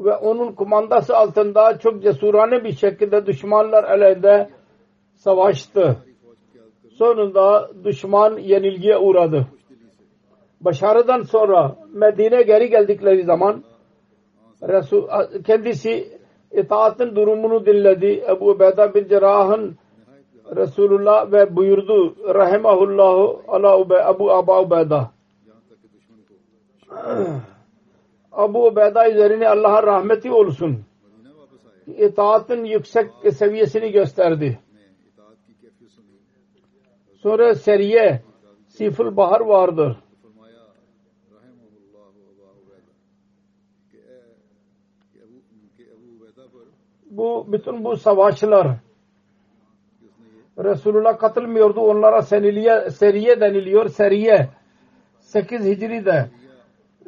Ve 0.00 0.16
onun 0.16 0.52
kumandası 0.52 1.16
altında 1.16 1.78
çok 1.78 2.02
cesurane 2.02 2.64
bir 2.64 2.72
şekilde 2.72 3.26
düşmanlar 3.26 3.84
aleyhinde 3.84 4.48
savaştı. 5.14 5.96
Sonunda 6.92 7.70
düşman 7.84 8.38
yenilgiye 8.38 8.98
uğradı. 8.98 9.46
Başarıdan 10.60 11.22
sonra 11.22 11.76
Medine 11.92 12.42
geri 12.42 12.70
geldikleri 12.70 13.24
zaman 13.24 13.64
Resul, 14.62 15.08
kendisi 15.46 16.18
itaatin 16.52 17.16
durumunu 17.16 17.66
dinledi. 17.66 18.24
Ebu 18.28 18.50
Ubeyda 18.50 18.94
bin 18.94 19.08
Cerrah'ın 19.08 19.76
Resulullah 20.56 21.32
ve 21.32 21.56
buyurdu 21.56 22.16
rahimahullahu 22.34 23.42
ala 23.48 23.72
Abu 24.08 24.32
Aba 24.32 24.62
Ubeyda 24.62 25.10
Abu 28.32 28.66
Ubeyda 28.66 29.10
üzerine 29.10 29.48
Allah'a 29.48 29.82
rahmeti 29.82 30.32
olsun. 30.32 30.84
İtaatin 31.86 32.64
yüksek 32.64 33.10
seviyesini 33.32 33.92
gösterdi. 33.92 34.58
Sonra 37.14 37.54
Seriye 37.54 38.22
Siful 38.68 39.16
Bahar 39.16 39.40
vardır. 39.40 39.96
Bu 47.10 47.52
bütün 47.52 47.84
bu 47.84 47.96
savaşlar 47.96 48.76
Resulullah 50.58 51.18
katılmıyordu. 51.18 51.80
Onlara 51.80 52.22
seniliye, 52.22 52.90
seriye 52.90 53.40
deniliyor. 53.40 53.88
Seriye 53.88 54.48
8 55.18 55.64
Hicri'de 55.64 56.30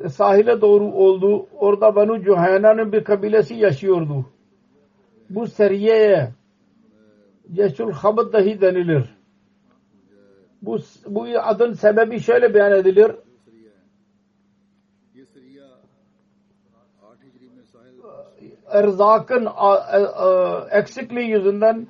sahile 0.08 0.60
doğru 0.60 0.84
oldu. 0.84 1.46
Orada 1.52 1.94
Banu 1.94 2.22
Cuhayna'nın 2.22 2.92
bir 2.92 3.04
kabilesi 3.04 3.54
yaşıyordu. 3.54 4.26
Bu 5.30 5.46
seriyeye 5.46 6.32
Ceşul 7.52 7.92
Habd 7.92 8.32
dahi 8.32 8.60
denilir. 8.60 9.16
Bu, 10.62 10.78
bu 11.06 11.26
adın 11.42 11.72
sebebi 11.72 12.20
şöyle 12.20 12.54
beyan 12.54 12.72
edilir. 12.72 13.12
Erzakın 18.66 19.48
eksikliği 20.70 21.30
yüzünden 21.30 21.86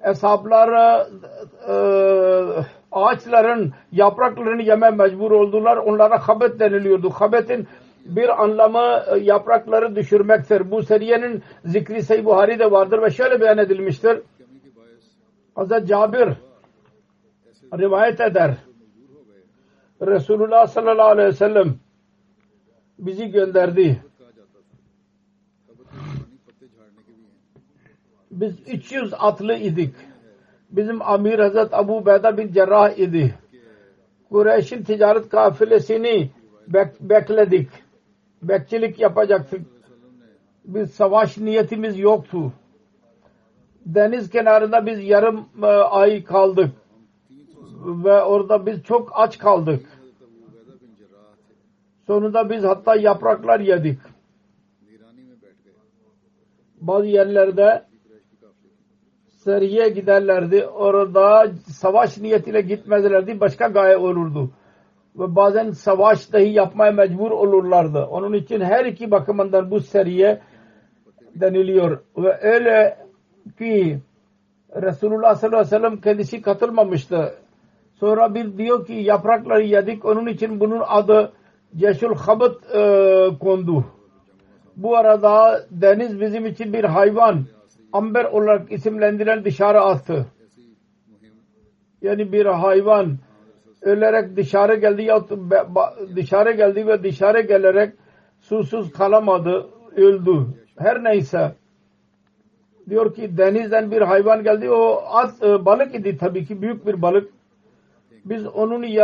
hesaplar 0.00 1.06
e, 1.68 1.74
ağaçların 2.94 3.72
yapraklarını 3.92 4.62
yeme 4.62 4.90
mecbur 4.90 5.30
oldular. 5.30 5.76
Onlara 5.76 6.28
habet 6.28 6.60
deniliyordu. 6.60 7.10
Habetin 7.10 7.68
bir 8.04 8.42
anlamı 8.42 9.02
e, 9.14 9.18
yaprakları 9.18 9.96
düşürmektir. 9.96 10.70
Bu 10.70 10.82
seriyenin 10.82 11.42
zikri 11.64 12.02
Sayı 12.02 12.24
Buhari'de 12.24 12.70
vardır 12.70 13.02
ve 13.02 13.10
şöyle 13.10 13.40
beyan 13.40 13.58
edilmiştir. 13.58 14.22
Hazreti 15.54 15.86
Cabir 15.86 16.28
rivayet 17.78 18.20
eder. 18.20 18.54
Resulullah 20.02 20.66
sallallahu 20.66 21.08
aleyhi 21.08 21.28
ve 21.28 21.32
sellem 21.32 21.74
bizi 22.98 23.30
gönderdi. 23.30 24.04
Biz 28.30 28.68
300 28.68 29.14
atlı 29.18 29.54
idik. 29.54 29.94
Bizim 30.76 31.02
amir 31.02 31.38
Hazret 31.38 31.74
Abu 31.74 32.06
Beyda 32.06 32.38
bin 32.38 32.52
Cerrah 32.52 32.98
idi. 32.98 33.34
Kureyş'in 34.30 34.82
ticaret 34.82 35.28
kafilesini 35.28 36.30
bek 36.68 37.00
bekledik. 37.00 37.68
Bekçilik 38.42 39.00
yapacaktık. 39.00 39.60
Biz 40.64 40.90
savaş 40.90 41.38
niyetimiz 41.38 41.98
yoktu. 41.98 42.52
Deniz 43.86 44.30
kenarında 44.30 44.86
biz 44.86 45.04
yarım 45.04 45.48
e, 45.62 45.66
ay 45.66 46.24
kaldık. 46.24 46.70
Ve 47.84 48.22
orada 48.22 48.66
biz 48.66 48.82
çok 48.82 49.10
aç 49.14 49.38
kaldık. 49.38 49.86
Sonunda 52.06 52.50
biz 52.50 52.64
hatta 52.64 52.96
yapraklar 52.96 53.60
yedik. 53.60 53.98
Bazı 56.80 57.06
yerlerde 57.06 57.84
seriye 59.44 59.88
giderlerdi. 59.88 60.66
Orada 60.66 61.50
savaş 61.66 62.18
niyetiyle 62.18 62.60
gitmezlerdi. 62.60 63.40
Başka 63.40 63.66
gaye 63.68 63.96
olurdu. 63.96 64.50
Ve 65.16 65.36
bazen 65.36 65.70
savaş 65.70 66.32
dahi 66.32 66.52
yapmaya 66.52 66.92
mecbur 66.92 67.30
olurlardı. 67.30 68.04
Onun 68.04 68.32
için 68.32 68.60
her 68.60 68.84
iki 68.84 69.10
bakımından 69.10 69.70
bu 69.70 69.80
seriye 69.80 70.40
deniliyor. 71.34 71.98
Ve 72.16 72.38
öyle 72.42 72.98
ki 73.58 73.98
Resulullah 74.82 75.34
sallallahu 75.34 75.60
aleyhi 75.60 75.74
ve 75.74 75.78
sellem 75.78 76.00
kendisi 76.00 76.42
katılmamıştı. 76.42 77.34
Sonra 78.00 78.34
bir 78.34 78.58
diyor 78.58 78.86
ki 78.86 78.92
yaprakları 78.92 79.62
yedik. 79.62 80.04
Onun 80.04 80.26
için 80.26 80.60
bunun 80.60 80.82
adı 80.86 81.32
Ceşul 81.76 82.14
Habıt 82.14 82.74
e, 82.74 83.28
kondu. 83.40 83.84
Bu 84.76 84.96
arada 84.96 85.60
deniz 85.70 86.20
bizim 86.20 86.46
için 86.46 86.72
bir 86.72 86.84
hayvan 86.84 87.44
amber 87.94 88.24
olarak 88.24 88.72
isimlendirilen 88.72 89.44
dışarı 89.44 89.80
attı. 89.80 90.26
Yani 92.02 92.32
bir 92.32 92.46
hayvan 92.46 93.18
ölerek 93.82 94.36
dışarı 94.36 94.74
geldi 94.74 95.02
ya 95.02 95.24
dışarı 96.16 96.52
geldi 96.52 96.86
ve 96.86 97.02
dışarı 97.02 97.40
gelerek 97.40 97.92
susuz 98.40 98.92
kalamadı, 98.92 99.66
öldü. 99.96 100.46
Her 100.78 101.04
neyse 101.04 101.54
diyor 102.88 103.14
ki 103.14 103.38
denizden 103.38 103.90
bir 103.90 104.00
hayvan 104.00 104.42
geldi. 104.42 104.70
O 104.70 105.02
at 105.10 105.42
e, 105.42 105.64
balık 105.64 105.94
idi 105.94 106.16
tabii 106.16 106.44
ki 106.44 106.62
büyük 106.62 106.86
bir 106.86 107.02
balık. 107.02 107.30
Biz 108.24 108.46
onun 108.46 108.82
e, 108.82 109.02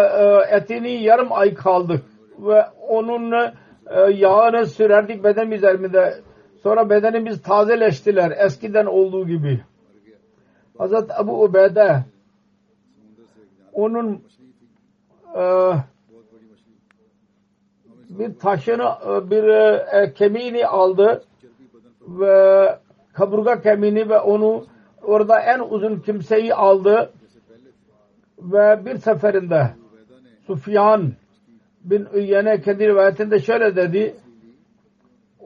etini 0.51 1.03
yarım 1.03 1.33
ay 1.33 1.55
kaldık 1.55 2.03
ve 2.39 2.65
onun 2.89 3.33
e, 3.33 4.13
yağını 4.13 4.67
sürerdik 4.67 5.25
beden 5.25 5.51
üzerinde 5.51 6.15
Sonra 6.63 6.91
bedenimiz 6.91 7.43
tazeleştiler 7.43 8.31
eskiden 8.31 8.87
olduğu 8.87 9.27
gibi. 9.27 9.61
Hazret 10.79 11.21
Abu 11.21 11.45
Ubeyde 11.45 12.05
onun 13.73 14.23
e, 15.37 15.73
bir 18.11 18.39
taşını 18.39 18.93
e, 19.07 19.31
bir 19.31 19.45
e, 19.45 20.13
kemiğini 20.15 20.67
aldı 20.67 21.25
ve 22.01 22.79
kaburga 23.13 23.61
kemiğini 23.61 24.09
ve 24.09 24.19
onu 24.19 24.65
orada 25.03 25.41
en 25.41 25.59
uzun 25.59 25.97
kimseyi 26.01 26.55
aldı 26.55 27.13
ve 28.39 28.87
bir 28.87 28.97
seferinde 28.97 29.71
Sufyan 30.47 31.13
bin 31.85 32.09
Üyyene 32.15 32.61
kendi 32.61 32.87
rivayetinde 32.87 33.39
şöyle 33.39 33.77
dedi 33.77 34.17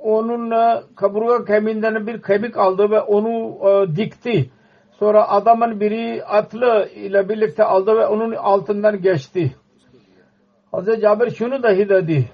onun 0.05 0.53
kaburga 0.97 1.45
kemiğinden 1.45 2.07
bir 2.07 2.23
kemik 2.23 2.57
aldı 2.57 2.91
ve 2.91 3.01
onu 3.01 3.59
e, 3.69 3.97
dikti. 3.97 4.51
Sonra 4.99 5.29
adamın 5.29 5.81
biri 5.81 6.25
atlı 6.25 6.89
ile 6.95 7.29
birlikte 7.29 7.65
aldı 7.65 7.97
ve 7.97 8.07
onun 8.07 8.33
altından 8.33 9.03
geçti. 9.03 9.57
Hazreti 10.73 11.01
Cabir 11.01 11.31
şunu 11.31 11.63
dahi 11.63 11.89
dedi. 11.89 12.31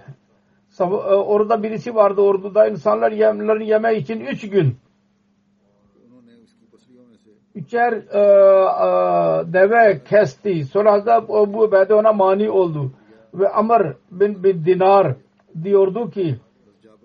E, 0.81 0.85
orada 0.85 1.63
birisi 1.63 1.95
vardı 1.95 2.21
orduda 2.21 2.67
insanlar 2.67 3.13
yemlerini 3.13 3.69
yeme 3.69 3.97
için 3.97 4.21
üç 4.21 4.51
gün 4.51 4.77
üçer 7.55 7.93
e, 7.93 8.23
deve 9.53 10.01
kesti. 10.05 10.65
Sonra 10.65 10.93
Hazreti 10.93 11.29
bu 11.29 11.63
Ubeyde 11.63 11.95
ona 11.95 12.13
mani 12.13 12.51
oldu. 12.51 12.93
Ve 13.35 13.49
Amr 13.49 13.95
bin, 14.11 14.45
bin 14.45 14.65
Dinar 14.65 15.15
diyordu 15.63 16.11
ki 16.11 16.37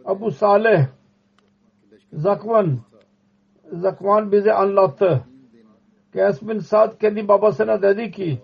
Abu 0.05 0.31
Saleh 0.31 0.85
Zakvan 2.13 2.79
Zakvan 3.71 4.31
bize 4.31 4.53
anlattı. 4.53 5.21
Kes 6.13 6.41
bin 6.41 6.59
Sa'd 6.59 6.97
kendi 6.99 7.27
babasına 7.27 7.81
dedi 7.81 8.11
ki 8.11 8.39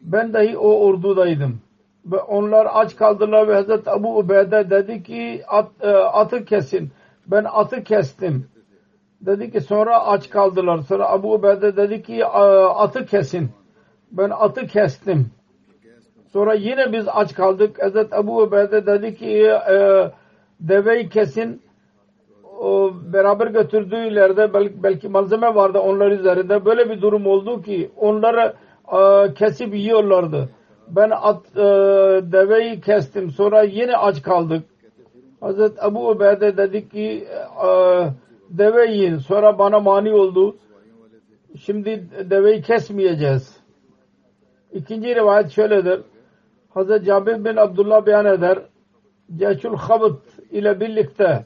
ben 0.00 0.32
dahi 0.32 0.58
o 0.58 0.68
ordudaydım. 0.68 1.60
Ve 2.06 2.16
onlar 2.16 2.68
aç 2.72 2.96
kaldılar 2.96 3.48
ve 3.48 3.54
Hazreti 3.54 3.90
Abu 3.90 4.18
Ubeyde 4.18 4.70
dedi 4.70 5.02
ki 5.02 5.42
at, 5.48 5.68
e, 5.80 5.88
atı 5.90 6.44
kesin. 6.44 6.90
Ben 7.26 7.44
atı 7.44 7.84
kestim. 7.84 8.46
Dedi 9.20 9.50
ki 9.52 9.60
sonra 9.60 10.06
aç 10.06 10.30
kaldılar. 10.30 10.78
Sonra 10.78 11.08
Abu 11.08 11.34
Ubeyde 11.34 11.76
dedi 11.76 12.02
ki 12.02 12.26
atı 12.26 13.06
kesin. 13.06 13.50
Ben 14.12 14.30
atı 14.30 14.66
kestim. 14.66 15.30
Sonra 16.32 16.54
yine 16.54 16.92
biz 16.92 17.04
aç 17.08 17.34
kaldık. 17.34 17.82
Hazreti 17.82 18.14
Abu 18.16 18.42
Ubeyde 18.42 18.86
dedi 18.86 19.14
ki 19.14 19.46
e, 19.70 20.10
deveyi 20.60 21.08
kesin 21.08 21.62
o 22.60 22.92
beraber 23.12 23.46
götürdüğü 23.46 24.06
ileride 24.06 24.54
belki, 24.54 24.82
belki 24.82 25.08
malzeme 25.08 25.54
vardı 25.54 25.78
onlar 25.78 26.10
üzerinde. 26.10 26.64
Böyle 26.64 26.90
bir 26.90 27.00
durum 27.02 27.26
oldu 27.26 27.62
ki 27.62 27.90
onları 27.96 28.54
e, 28.92 29.34
kesip 29.34 29.74
yiyorlardı. 29.74 30.48
Ben 30.88 31.10
at, 31.10 31.56
e, 31.56 31.60
deveyi 32.32 32.80
kestim. 32.80 33.30
Sonra 33.30 33.62
yine 33.62 33.96
aç 33.96 34.22
kaldık. 34.22 34.64
Hazreti 35.40 35.82
Abu 35.82 36.08
Ubeyde 36.08 36.56
dedi 36.56 36.88
ki 36.88 37.24
e, 37.66 37.68
deve 38.50 38.86
yiyin. 38.86 39.18
Sonra 39.18 39.58
bana 39.58 39.80
mani 39.80 40.12
oldu. 40.12 40.56
Şimdi 41.58 42.08
deveyi 42.30 42.62
kesmeyeceğiz. 42.62 43.56
İkinci 44.72 45.14
rivayet 45.14 45.50
şöyledir. 45.50 46.00
Hazreti 46.70 47.04
Cabir 47.04 47.44
bin 47.44 47.56
Abdullah 47.56 48.06
beyan 48.06 48.26
eder. 48.26 48.58
Ceşul 49.36 49.76
Habit 49.76 50.39
ile 50.52 50.80
birlikte 50.80 51.44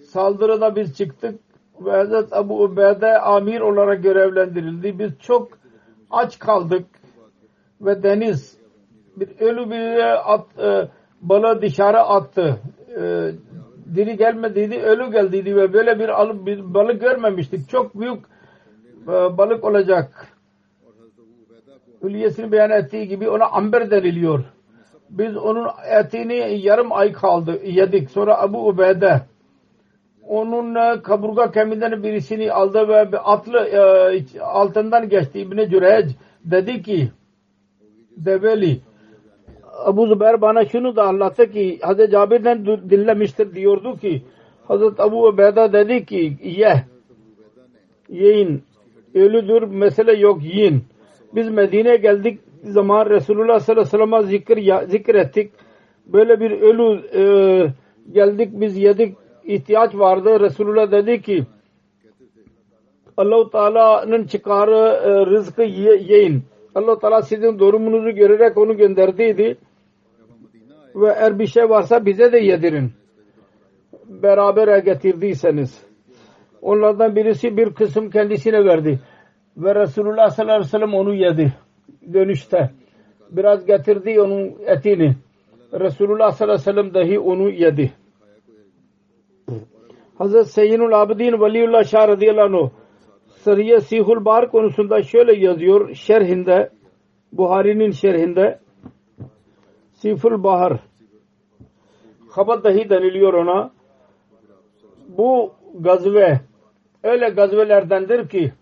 saldırıda 0.00 0.76
biz 0.76 0.96
çıktık 0.98 1.40
ve 1.80 1.90
Hazreti 1.90 2.34
Abu 2.34 2.62
Ubeyde 2.62 3.18
amir 3.18 3.60
olarak 3.60 4.02
görevlendirildi. 4.02 4.98
Biz 4.98 5.18
çok 5.18 5.48
aç 6.10 6.38
kaldık 6.38 6.86
ve 7.80 8.02
deniz 8.02 8.58
bir 9.16 9.28
ölü 9.40 9.70
bir 9.70 10.34
at, 10.34 10.58
e, 10.58 10.88
balığı 11.20 11.62
dışarı 11.62 12.00
attı. 12.00 12.60
E, 13.00 13.30
diri 13.94 14.16
gelmediydi, 14.16 14.76
ölü 14.76 15.12
geldiydi 15.12 15.56
ve 15.56 15.72
böyle 15.72 15.98
bir, 15.98 16.08
alıp, 16.08 16.46
bir 16.46 16.74
balık 16.74 17.00
görmemiştik. 17.00 17.68
Çok 17.68 18.00
büyük 18.00 18.24
e, 19.02 19.12
balık 19.12 19.64
olacak. 19.64 20.28
Hülyesini 22.02 22.52
beyan 22.52 22.70
ettiği 22.70 23.08
gibi 23.08 23.28
ona 23.28 23.46
amber 23.46 23.90
deniliyor. 23.90 24.44
Biz 25.10 25.36
onun 25.36 25.68
etini 26.00 26.58
yarım 26.60 26.92
ay 26.92 27.12
kaldı 27.12 27.60
yedik. 27.64 28.10
Sonra 28.10 28.42
Abu 28.42 28.68
Ubeyde 28.68 29.20
onun 30.28 30.98
kaburga 31.00 31.50
kemiğinden 31.50 32.02
birisini 32.02 32.52
aldı 32.52 32.88
ve 32.88 33.18
atlı 33.18 33.58
e, 33.58 34.40
altından 34.40 35.08
geçti. 35.08 35.40
İbni 35.40 35.70
Cüreyc 35.70 36.08
dedi 36.44 36.82
ki 36.82 37.08
develi 38.16 38.80
Abu 39.84 40.06
Zubair 40.06 40.40
bana 40.40 40.64
şunu 40.64 40.96
da 40.96 41.02
anlattı 41.02 41.50
ki 41.50 41.78
Hazreti 41.82 42.12
Cabir'den 42.12 42.66
dinlemiştir 42.66 43.54
diyordu 43.54 43.96
ki 43.96 44.22
Hazreti 44.68 45.02
Abu 45.02 45.26
Ubeyda 45.26 45.72
dedi 45.72 46.06
ki 46.06 46.38
ye 46.42 46.84
yiyin 48.08 48.62
ölüdür 49.14 49.62
mesele 49.62 50.12
yok 50.12 50.44
yiyin 50.44 50.84
biz 51.34 51.48
Medine'ye 51.48 51.96
geldik 51.96 52.40
zaman 52.72 53.10
Resulullah 53.10 53.58
sallallahu 53.58 53.96
aleyhi 53.96 54.02
ve 54.02 54.06
sellem'e 54.06 54.22
zikir, 54.22 54.86
zikir 54.88 55.14
ettik 55.14 55.52
böyle 56.06 56.40
bir 56.40 56.50
ölü 56.50 57.06
e, 57.14 57.22
geldik 58.12 58.48
biz 58.52 58.76
yedik 58.76 59.16
ihtiyaç 59.44 59.94
vardı 59.94 60.40
Resulullah 60.40 60.92
dedi 60.92 61.22
ki 61.22 61.44
Allah-u 63.16 63.50
Teala'nın 63.50 64.24
çıkarı 64.24 65.00
e, 65.04 65.26
rızkı 65.26 65.62
yiyin. 65.62 66.42
allah 66.74 66.98
Teala 66.98 67.22
sizin 67.22 67.58
durumunuzu 67.58 68.10
görerek 68.10 68.56
onu 68.56 68.76
gönderdiydi 68.76 69.58
ve 70.94 71.06
eğer 71.06 71.38
bir 71.38 71.46
şey 71.46 71.70
varsa 71.70 72.06
bize 72.06 72.32
de 72.32 72.38
yedirin. 72.38 72.92
Beraber 74.06 74.78
getirdiyseniz. 74.78 75.82
Onlardan 76.62 77.16
birisi 77.16 77.56
bir 77.56 77.74
kısım 77.74 78.10
kendisine 78.10 78.64
verdi. 78.64 79.00
Ve 79.56 79.74
Resulullah 79.74 80.30
sallallahu 80.30 80.54
aleyhi 80.54 80.66
ve 80.66 80.78
sellem 80.78 80.94
onu 80.94 81.14
yedi. 81.14 81.52
Dönüşte. 82.12 82.70
Biraz 83.30 83.66
getirdi 83.66 84.20
onun 84.20 84.54
etini. 84.66 85.16
Resulullah 85.72 86.30
sallallahu 86.32 86.54
aleyhi 86.54 86.68
ve 86.68 86.72
sellem 86.72 86.94
dahi 86.94 87.18
onu 87.18 87.50
yedi. 87.50 87.92
Hazreti 90.18 90.50
Seyyidül 90.50 91.02
Abidin 91.02 91.40
Veliullah 91.40 91.84
Şah 91.84 92.08
radıyallahu 92.08 92.64
anh 92.64 92.70
Sariye 93.26 93.80
Sihul 93.80 94.24
Bar 94.24 94.50
konusunda 94.50 95.02
şöyle 95.02 95.36
yazıyor 95.36 95.94
şerhinde 95.94 96.70
Buhari'nin 97.32 97.90
şerhinde 97.90 98.58
Siful 99.92 100.42
Bahar 100.42 100.80
Habat 102.30 102.64
dahi 102.64 102.90
deniliyor 102.90 103.34
ona. 103.34 103.70
Bu 105.08 105.52
gazve 105.78 106.40
öyle 107.02 107.28
gazvelerdendir 107.28 108.28
ki 108.28 108.52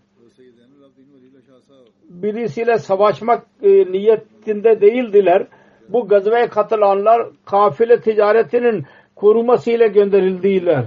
birisiyle 2.09 2.77
savaşmak 2.77 3.47
e, 3.61 3.69
niyetinde 3.69 4.81
değildiler. 4.81 5.47
Bu 5.89 6.07
gazveye 6.07 6.47
katılanlar 6.47 7.27
kafile 7.45 8.01
ticaretinin 8.01 8.85
korumasıyla 9.15 9.87
gönderildiler. 9.87 10.85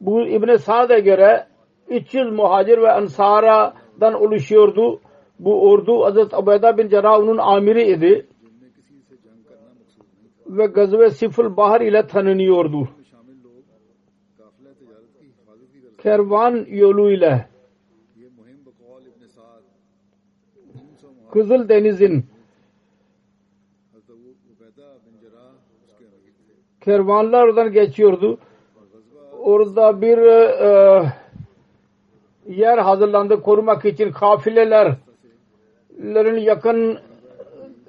Bu 0.00 0.22
İbn-i 0.26 0.58
Sa'd'a 0.58 0.98
göre 0.98 1.46
300 1.88 2.32
muhacir 2.32 2.78
ve 2.78 2.92
ansaradan 2.92 4.14
oluşuyordu. 4.14 5.00
Bu 5.38 5.70
ordu 5.70 6.04
Hazreti 6.04 6.36
Ubeyda 6.36 6.78
bin 6.78 6.88
Cerrah'ın 6.88 7.38
amiri 7.38 7.90
idi 7.90 8.26
ve 10.46 10.66
gazve 10.66 11.10
Siful 11.10 11.56
Bahar 11.56 11.80
ile 11.80 12.06
tanınıyordu. 12.06 12.88
Kervan 16.02 16.66
yoluyla 16.68 17.48
Kızıl 21.32 21.68
Deniz'in 21.68 22.26
kervanlar 26.80 27.44
oradan 27.44 27.72
geçiyordu. 27.72 28.38
Orada 29.38 30.00
bir 30.00 30.18
e, 30.18 31.12
yer 32.46 32.78
hazırlandı 32.78 33.42
korumak 33.42 33.84
için 33.84 34.12
kafilelerin 34.12 36.36
yakın 36.36 36.98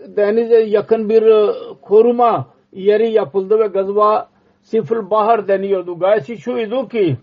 denize 0.08 0.60
yakın 0.60 1.10
bir 1.10 1.22
e, 1.22 1.54
koruma 1.82 2.48
yeri 2.74 3.12
yapıldı 3.12 3.60
ve 3.60 3.68
gazva 3.68 4.30
Sifl 4.62 5.10
Bahar 5.10 5.48
deniyordu. 5.48 6.00
Gayesi 6.00 6.38
şuydu 6.38 6.90
ki 6.90 7.18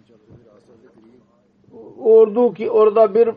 ordu 1.98 2.54
ki 2.54 2.70
orada 2.70 3.14
bir 3.14 3.28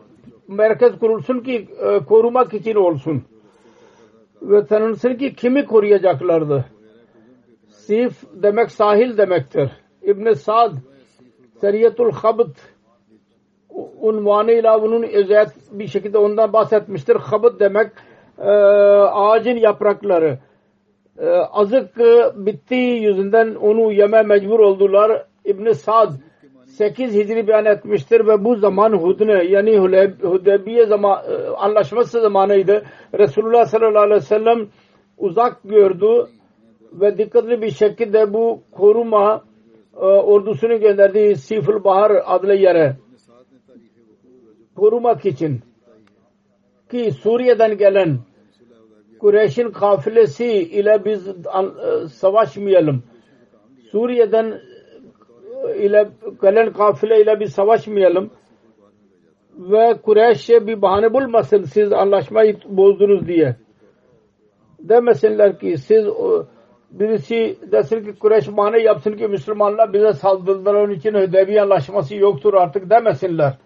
merkez 0.50 0.98
kurulsun 0.98 1.40
ki 1.40 1.68
e, 1.82 2.04
korumak 2.04 2.54
için 2.54 2.74
olsun. 2.74 3.22
Ve 4.42 4.66
tanınsın 4.66 5.14
ki 5.14 5.34
kimi 5.34 5.66
koruyacaklardı. 5.66 6.64
Sif 7.68 8.12
demek 8.42 8.70
sahil 8.70 9.16
demektir. 9.18 9.70
İbn 10.02 10.32
Sad 10.32 10.72
Seriyetul 11.60 12.12
Habd 12.12 12.56
unvanıyla 14.00 14.82
bunun 14.82 15.02
özet 15.02 15.48
bir 15.72 15.86
şekilde 15.86 16.18
ondan 16.18 16.52
bahsetmiştir. 16.52 17.16
Habd 17.16 17.60
demek 17.60 17.92
e, 18.38 18.50
ağacın 19.12 19.56
yaprakları 19.56 20.38
e, 21.18 21.28
azık 21.30 21.98
bittiği 22.34 23.02
yüzünden 23.02 23.54
onu 23.54 23.92
yeme 23.92 24.22
mecbur 24.22 24.58
oldular. 24.58 25.26
İbn 25.44 25.72
Sad 25.72 26.12
8 26.70 27.14
Hicri 27.14 27.48
beyan 27.48 27.64
etmiştir 27.64 28.26
ve 28.26 28.44
bu 28.44 28.56
zaman 28.56 28.92
Hudne 28.92 29.44
yani 29.44 29.78
Hudeybiye 30.22 30.86
zaman, 30.86 31.18
e, 31.28 31.48
anlaşması 31.48 32.20
zamanıydı. 32.20 32.84
Resulullah 33.18 33.64
sallallahu 33.64 34.02
aleyhi 34.02 34.20
ve 34.20 34.24
sellem 34.24 34.68
uzak 35.18 35.62
gördü 35.64 36.26
ve 36.92 37.18
dikkatli 37.18 37.62
bir 37.62 37.70
şekilde 37.70 38.32
bu 38.32 38.62
koruma 38.72 39.44
e, 39.96 40.04
ordusunu 40.04 40.80
gönderdi 40.80 41.36
Siful 41.36 41.84
Bahar 41.84 42.22
adlı 42.26 42.54
yere 42.54 42.96
korumak 44.76 45.26
için 45.26 45.60
ki 46.90 47.10
Suriye'den 47.10 47.78
gelen 47.78 48.18
Kureyş'in 49.18 49.70
kafilesi 49.70 50.46
ile 50.46 51.04
biz 51.04 51.28
e, 51.28 51.34
savaşmayalım. 52.08 53.02
Suriye'den 53.92 54.60
ile 55.76 56.08
gelen 56.42 56.72
kafile 56.72 57.22
ile 57.22 57.40
biz 57.40 57.52
savaşmayalım 57.52 58.30
ve 59.58 59.94
Kureyş'e 60.02 60.66
bir 60.66 60.82
bahane 60.82 61.12
bulmasın 61.12 61.62
siz 61.62 61.92
anlaşmayı 61.92 62.56
bozdunuz 62.68 63.26
diye. 63.26 63.56
Demesinler 64.78 65.58
ki 65.58 65.78
siz 65.78 66.06
birisi 66.90 67.58
desin 67.72 68.04
ki 68.04 68.18
Kureyş 68.18 68.56
bahane 68.56 68.82
yapsın 68.82 69.12
ki 69.12 69.28
Müslümanlar 69.28 69.92
bize 69.92 70.12
saldırdılar 70.12 70.74
onun 70.74 70.92
için 70.92 71.14
Hüdebiye 71.14 71.62
anlaşması 71.62 72.14
yoktur 72.16 72.54
artık 72.54 72.90
demesinler. 72.90 73.58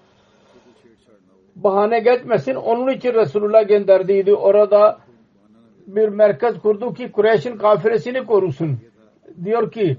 Bahane 1.57 2.01
geçmesin. 2.01 2.55
Onun 2.55 2.93
için 2.93 3.15
Resulullah 3.15 3.69
gönderdiydi. 3.69 4.35
Orada 4.35 4.99
bir 5.87 6.09
merkez 6.09 6.59
kurdu 6.59 6.95
ki 6.95 7.13
Kureyş'in 7.13 7.57
kafiresini 7.57 8.27
korusun. 8.27 8.79
Diyor 9.45 9.71
ki 9.71 9.97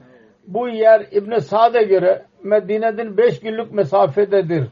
bu 0.47 0.69
yer 0.69 1.07
İbn 1.11 1.37
Sa'd'e 1.37 1.83
göre 1.83 2.25
Medine'den 2.43 3.17
beş 3.17 3.39
günlük 3.39 3.71
mesafededir. 3.73 4.67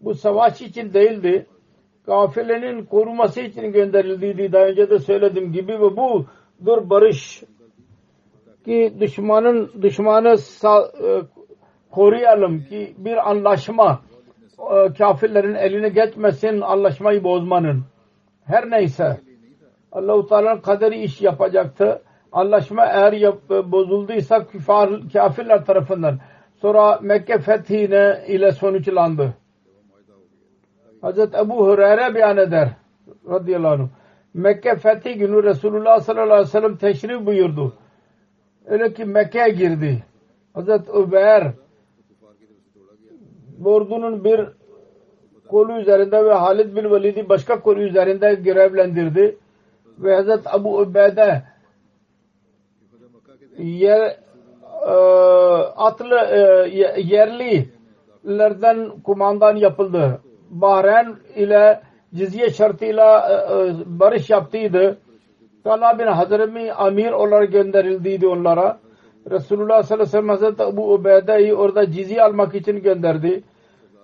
Bu 0.00 0.14
savaş 0.14 0.60
için 0.60 0.92
değildi. 0.92 1.46
Kafilenin 2.06 2.84
koruması 2.84 3.40
için 3.40 3.72
gönderildiydi. 3.72 4.52
Daha 4.52 4.64
önce 4.64 4.90
de 4.90 4.98
söylediğim 4.98 5.52
gibi 5.52 5.72
ve 5.72 5.96
bu 5.96 6.26
dur 6.66 6.90
barış 6.90 7.42
ki 8.64 8.94
düşmanın 9.00 9.82
düşmanı 9.82 10.36
e, 11.04 11.20
koruyalım 11.90 12.64
ki 12.64 12.94
bir 12.98 13.30
anlaşma 13.30 14.02
e, 14.58 14.92
kafirlerin 14.92 15.54
eline 15.54 15.88
geçmesin 15.88 16.60
anlaşmayı 16.60 17.24
bozmanın. 17.24 17.84
Her 18.44 18.70
neyse 18.70 19.20
Allah-u 19.92 20.26
Teala'nın 20.26 20.60
kaderi 20.60 21.02
iş 21.02 21.22
yapacaktı. 21.22 22.02
Anlaşma 22.32 22.86
eğer 22.86 23.12
yap, 23.12 23.38
bozulduysa 23.50 24.46
küfar, 24.46 24.90
kafirler 25.12 25.64
tarafından 25.64 26.18
sonra 26.60 26.98
Mekke 27.02 27.38
fethine 27.38 28.24
ile 28.28 28.52
sonuçlandı. 28.52 29.34
Hazreti 31.00 31.36
Ebu 31.36 31.66
Hureyre 31.66 32.14
beyan 32.14 32.36
eder 32.36 32.68
radıyallahu 33.30 33.72
anh. 33.72 33.88
Mekke 34.34 34.76
fethi 34.76 35.14
günü 35.14 35.42
Resulullah 35.42 36.00
sallallahu 36.00 36.32
aleyhi 36.32 36.48
ve 36.48 36.50
sellem 36.50 36.76
teşrif 36.76 37.26
buyurdu. 37.26 37.72
Öyle 38.66 38.92
ki 38.92 39.04
Mekke'ye 39.04 39.48
girdi. 39.48 40.04
Hazreti 40.54 40.92
Ömer 40.92 41.52
ordunun 43.64 44.24
bir 44.24 44.40
kolu 45.48 45.80
üzerinde 45.80 46.24
ve 46.24 46.32
Halid 46.32 46.76
bin 46.76 46.90
Velid'i 46.90 47.28
başka 47.28 47.60
kolu 47.60 47.80
üzerinde 47.80 48.34
görevlendirdi. 48.34 49.36
Ve 49.98 50.14
Hazreti 50.14 50.48
Abu 50.48 50.78
Ubeyde 50.78 51.42
yer 53.58 54.16
e, 54.86 54.92
atlı 55.76 56.16
e, 56.16 56.68
yerlilerden 57.00 58.90
kumandan 59.04 59.56
yapıldı. 59.56 60.20
Bahreyn 60.50 61.16
ile 61.36 61.80
cizye 62.14 62.50
şartıyla 62.50 63.28
e, 63.28 63.34
e, 63.34 63.74
barış 63.86 64.30
yaptıydı. 64.30 64.98
Talha 65.64 65.98
bin 65.98 66.06
Hazremi 66.06 66.72
amir 66.72 67.12
olarak 67.12 67.52
gönderildiydi 67.52 68.26
onlara. 68.26 68.78
Resulullah 69.30 69.82
sallallahu 69.82 70.08
aleyhi 70.08 70.08
ve 70.08 70.10
sellem 70.10 70.28
Hazreti 70.28 70.62
Abu 70.62 70.92
Ubeyde'yi 70.92 71.54
orada 71.54 71.90
cizye 71.90 72.22
almak 72.22 72.54
için 72.54 72.82
gönderdi. 72.82 73.42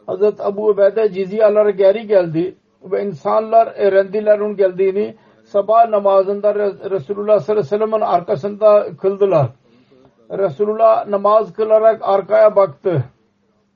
Hazreti 0.06 0.42
Abu 0.42 0.68
Ubeyde 0.68 1.12
cizye 1.12 1.44
alarak 1.46 1.78
geri 1.78 2.06
geldi 2.06 2.54
ve 2.84 3.04
insanlar 3.04 3.66
öğrendiler 3.76 4.38
onun 4.38 4.56
geldiğini 4.56 5.14
sabah 5.54 5.88
namazında 5.88 6.54
Resulullah 6.90 7.40
sallallahu 7.40 7.60
aleyhi 7.60 7.66
ve 7.66 7.78
sellem'in 7.78 8.00
arkasında 8.00 8.96
kıldılar. 8.96 9.48
Resulullah 10.30 11.06
namaz 11.08 11.52
kılarak 11.52 12.00
arkaya 12.02 12.56
baktı. 12.56 13.04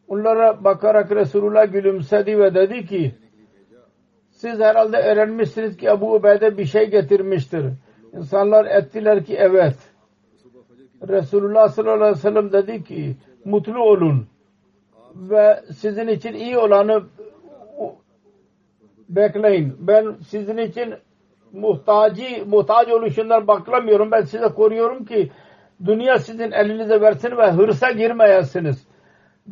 Onlara 0.09 0.65
bakarak 0.65 1.11
Resulullah 1.11 1.73
gülümsedi 1.73 2.39
ve 2.39 2.55
dedi 2.55 2.87
ki 2.87 3.15
siz 4.31 4.61
herhalde 4.61 4.97
öğrenmişsiniz 4.97 5.77
ki 5.77 5.91
Abu 5.91 6.15
Ubeyde 6.15 6.59
bir 6.59 6.65
şey 6.65 6.91
getirmiştir. 6.91 7.67
İnsanlar 8.13 8.65
ettiler 8.65 9.25
ki 9.25 9.37
evet. 9.39 9.77
Resulullah 11.09 11.69
sallallahu 11.69 11.95
aleyhi 11.95 12.13
ve 12.13 12.21
sellem 12.21 12.53
dedi 12.53 12.85
ki 12.85 13.17
mutlu 13.45 13.83
olun 13.83 14.27
ve 15.15 15.61
sizin 15.77 16.09
için 16.09 16.33
iyi 16.33 16.59
olanı 16.59 17.03
bekleyin. 19.09 19.77
Ben 19.81 20.17
sizin 20.29 20.57
için 20.57 20.95
muhtacı, 21.53 22.45
muhtaç 22.47 22.89
oluşundan 22.89 23.47
baklamıyorum. 23.47 24.11
Ben 24.11 24.21
size 24.21 24.49
koruyorum 24.49 25.05
ki 25.05 25.31
dünya 25.85 26.19
sizin 26.19 26.53
elinize 26.53 27.01
versin 27.01 27.37
ve 27.37 27.51
hırsa 27.51 27.91
girmeyesiniz. 27.91 28.87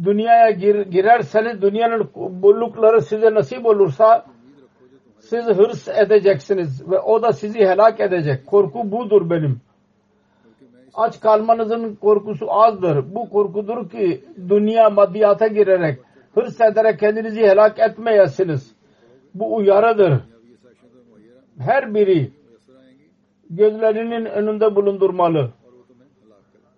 Dünyaya 0.05 0.51
gir, 0.51 0.87
girerseniz 0.87 1.63
dünyanın 1.63 2.11
bollukları 2.15 3.03
size 3.03 3.35
nasip 3.35 3.67
olursa 3.67 4.25
siz 5.19 5.47
hırs 5.47 5.89
edeceksiniz 5.89 6.91
ve 6.91 6.99
o 6.99 7.23
da 7.23 7.33
sizi 7.33 7.59
helak 7.59 8.01
edecek. 8.01 8.47
Korku 8.47 8.93
budur 8.93 9.31
benim. 9.31 9.61
Aç 10.95 11.21
kalmanızın 11.21 11.95
korkusu 11.95 12.53
azdır. 12.53 13.15
Bu 13.15 13.31
korkudur 13.31 13.91
ki 13.91 14.25
dünya 14.49 14.91
maddiyata 14.91 15.47
girerek 15.47 15.99
hırs 16.35 16.61
ederek 16.61 17.01
kendinizi 17.01 17.41
helak 17.41 17.79
etmeyesiniz. 17.79 18.77
Bu 19.35 19.57
uyarıdır. 19.57 20.21
Her 21.59 21.95
biri 21.95 22.31
gözlerinin 23.51 24.25
önünde 24.25 24.77
bulundurmalı. 24.77 25.51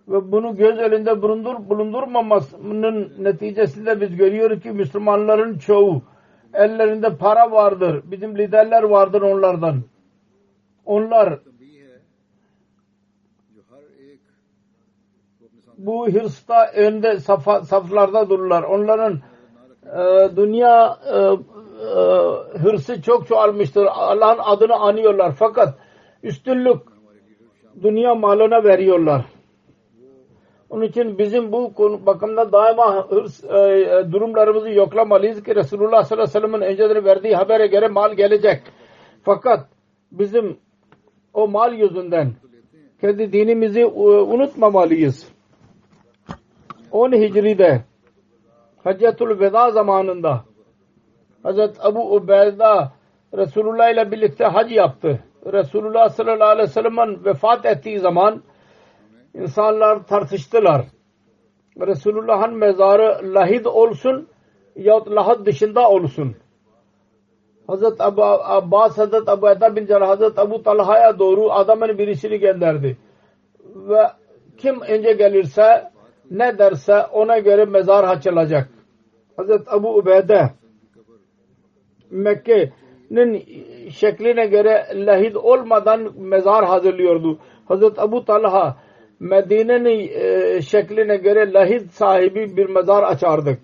Ve 0.07 0.31
bunu 0.31 0.55
göz 0.55 0.77
önünde 0.77 1.21
bulundur, 1.21 1.69
bulundurmamasının 1.69 3.13
neticesinde 3.19 4.01
biz 4.01 4.15
görüyoruz 4.15 4.61
ki 4.63 4.71
Müslümanların 4.71 5.57
çoğu 5.57 6.01
ellerinde 6.53 7.17
para 7.17 7.51
vardır. 7.51 8.03
Bizim 8.11 8.37
liderler 8.37 8.83
vardır 8.83 9.21
onlardan. 9.21 9.81
Onlar 10.85 11.39
bu 15.77 16.07
hırsta 16.07 16.71
önde 16.75 17.19
safa, 17.19 17.61
saflarda 17.61 18.29
dururlar. 18.29 18.63
Onların 18.63 19.19
e, 19.85 20.35
dünya 20.35 20.97
e, 21.13 21.17
e, 21.79 22.57
hırsı 22.59 23.01
çok 23.01 23.27
çoğalmıştır. 23.27 23.85
Allah'ın 23.85 24.39
adını 24.39 24.75
anıyorlar. 24.75 25.33
Fakat 25.39 25.73
üstünlük 26.23 26.81
dünya 27.83 28.15
malına 28.15 28.63
veriyorlar. 28.63 29.25
Onun 30.69 30.83
için 30.85 31.17
bizim 31.17 31.51
bu 31.51 31.73
konu 31.73 32.05
bakımda 32.05 32.51
daima 32.51 33.09
hırs, 33.09 33.43
e, 33.43 33.57
e, 33.57 34.11
durumlarımızı 34.11 34.69
yoklamalıyız 34.69 35.43
ki 35.43 35.55
Resulullah 35.55 36.03
sallallahu 36.03 36.29
aleyhi 36.29 36.43
ve 36.43 36.49
sellem'in 36.49 36.61
önceden 36.61 37.05
verdiği 37.05 37.35
habere 37.35 37.67
göre 37.67 37.87
mal 37.87 38.13
gelecek. 38.13 38.61
Fakat 39.23 39.67
bizim 40.11 40.57
o 41.33 41.47
mal 41.47 41.73
yüzünden 41.73 42.33
kendi 43.01 43.33
dinimizi 43.33 43.81
e, 43.81 43.85
unutmamalıyız. 43.85 45.27
10 46.91 47.11
Hicri'de 47.11 47.83
Haccatul 48.83 49.39
Veda 49.39 49.71
zamanında 49.71 50.43
Hazret 51.43 51.85
Abu 51.85 52.15
Ubeyda 52.15 52.91
Resulullah 53.37 53.89
ile 53.89 54.11
birlikte 54.11 54.45
hac 54.45 54.71
yaptı. 54.71 55.23
Resulullah 55.45 56.09
sallallahu 56.09 56.49
aleyhi 56.49 56.69
ve 56.69 56.73
sellem'in 56.73 57.25
vefat 57.25 57.65
ettiği 57.65 57.99
zaman 57.99 58.43
insanlar 59.33 60.03
tartıştılar. 60.07 60.85
Resulullah'ın 61.87 62.57
mezarı 62.57 63.33
lahid 63.33 63.65
olsun 63.65 64.27
yahut 64.75 65.11
lahad 65.11 65.45
dışında 65.45 65.89
olsun. 65.89 66.35
Hazret 67.67 68.01
Abu 68.01 68.23
Abbas 68.23 68.97
Hazret 68.97 69.29
Abu 69.29 69.49
Eda 69.49 69.75
bin 69.75 69.85
Cerrah 69.85 70.09
Hazret 70.09 70.39
Abu 70.39 70.63
Talha'ya 70.63 71.19
doğru 71.19 71.51
adamın 71.51 71.97
birisini 71.97 72.39
gönderdi. 72.39 72.97
Ve 73.75 74.07
kim 74.57 74.81
önce 74.81 75.13
gelirse 75.13 75.91
ne 76.31 76.57
derse 76.57 77.05
ona 77.05 77.39
göre 77.39 77.65
mezar 77.65 78.03
açılacak. 78.03 78.69
Hazret 79.37 79.73
Abu 79.73 79.97
Ubeyde 79.97 80.49
Mekke'nin 82.11 83.43
şekline 83.89 84.45
göre 84.45 84.87
lahid 84.93 85.35
olmadan 85.35 86.09
mezar 86.17 86.65
hazırlıyordu. 86.65 87.37
Hazret 87.65 87.99
Abu 87.99 88.25
Talha 88.25 88.77
Medine'nin 89.19 90.09
e, 90.13 90.61
şekline 90.61 91.17
göre 91.17 91.53
lahid 91.53 91.89
sahibi 91.89 92.57
bir 92.57 92.69
mezar 92.69 93.03
açardık. 93.03 93.59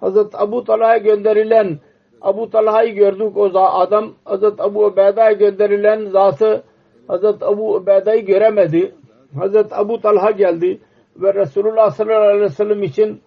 Hazret 0.00 0.34
Abu 0.34 0.64
Talha'ya 0.64 0.96
gönderilen 0.96 1.78
Abu 2.20 2.50
Talha'yı 2.50 2.94
gördük 2.94 3.36
o 3.36 3.58
adam 3.58 4.14
Hazret 4.24 4.60
Abu 4.60 4.84
Ubeyda'ya 4.84 5.32
gönderilen 5.32 6.04
zatı 6.04 6.62
Hazret 7.08 7.42
Abu 7.42 7.74
Ubeyda'yı 7.74 8.26
göremedi. 8.26 8.94
Hazret 9.38 9.72
Abu 9.72 10.00
Talha 10.00 10.30
geldi 10.30 10.80
ve 11.16 11.34
Resulullah 11.34 11.90
sallallahu 11.90 12.22
aleyhi 12.22 12.40
ve 12.40 12.48
sellem 12.48 12.82
için 12.82 13.20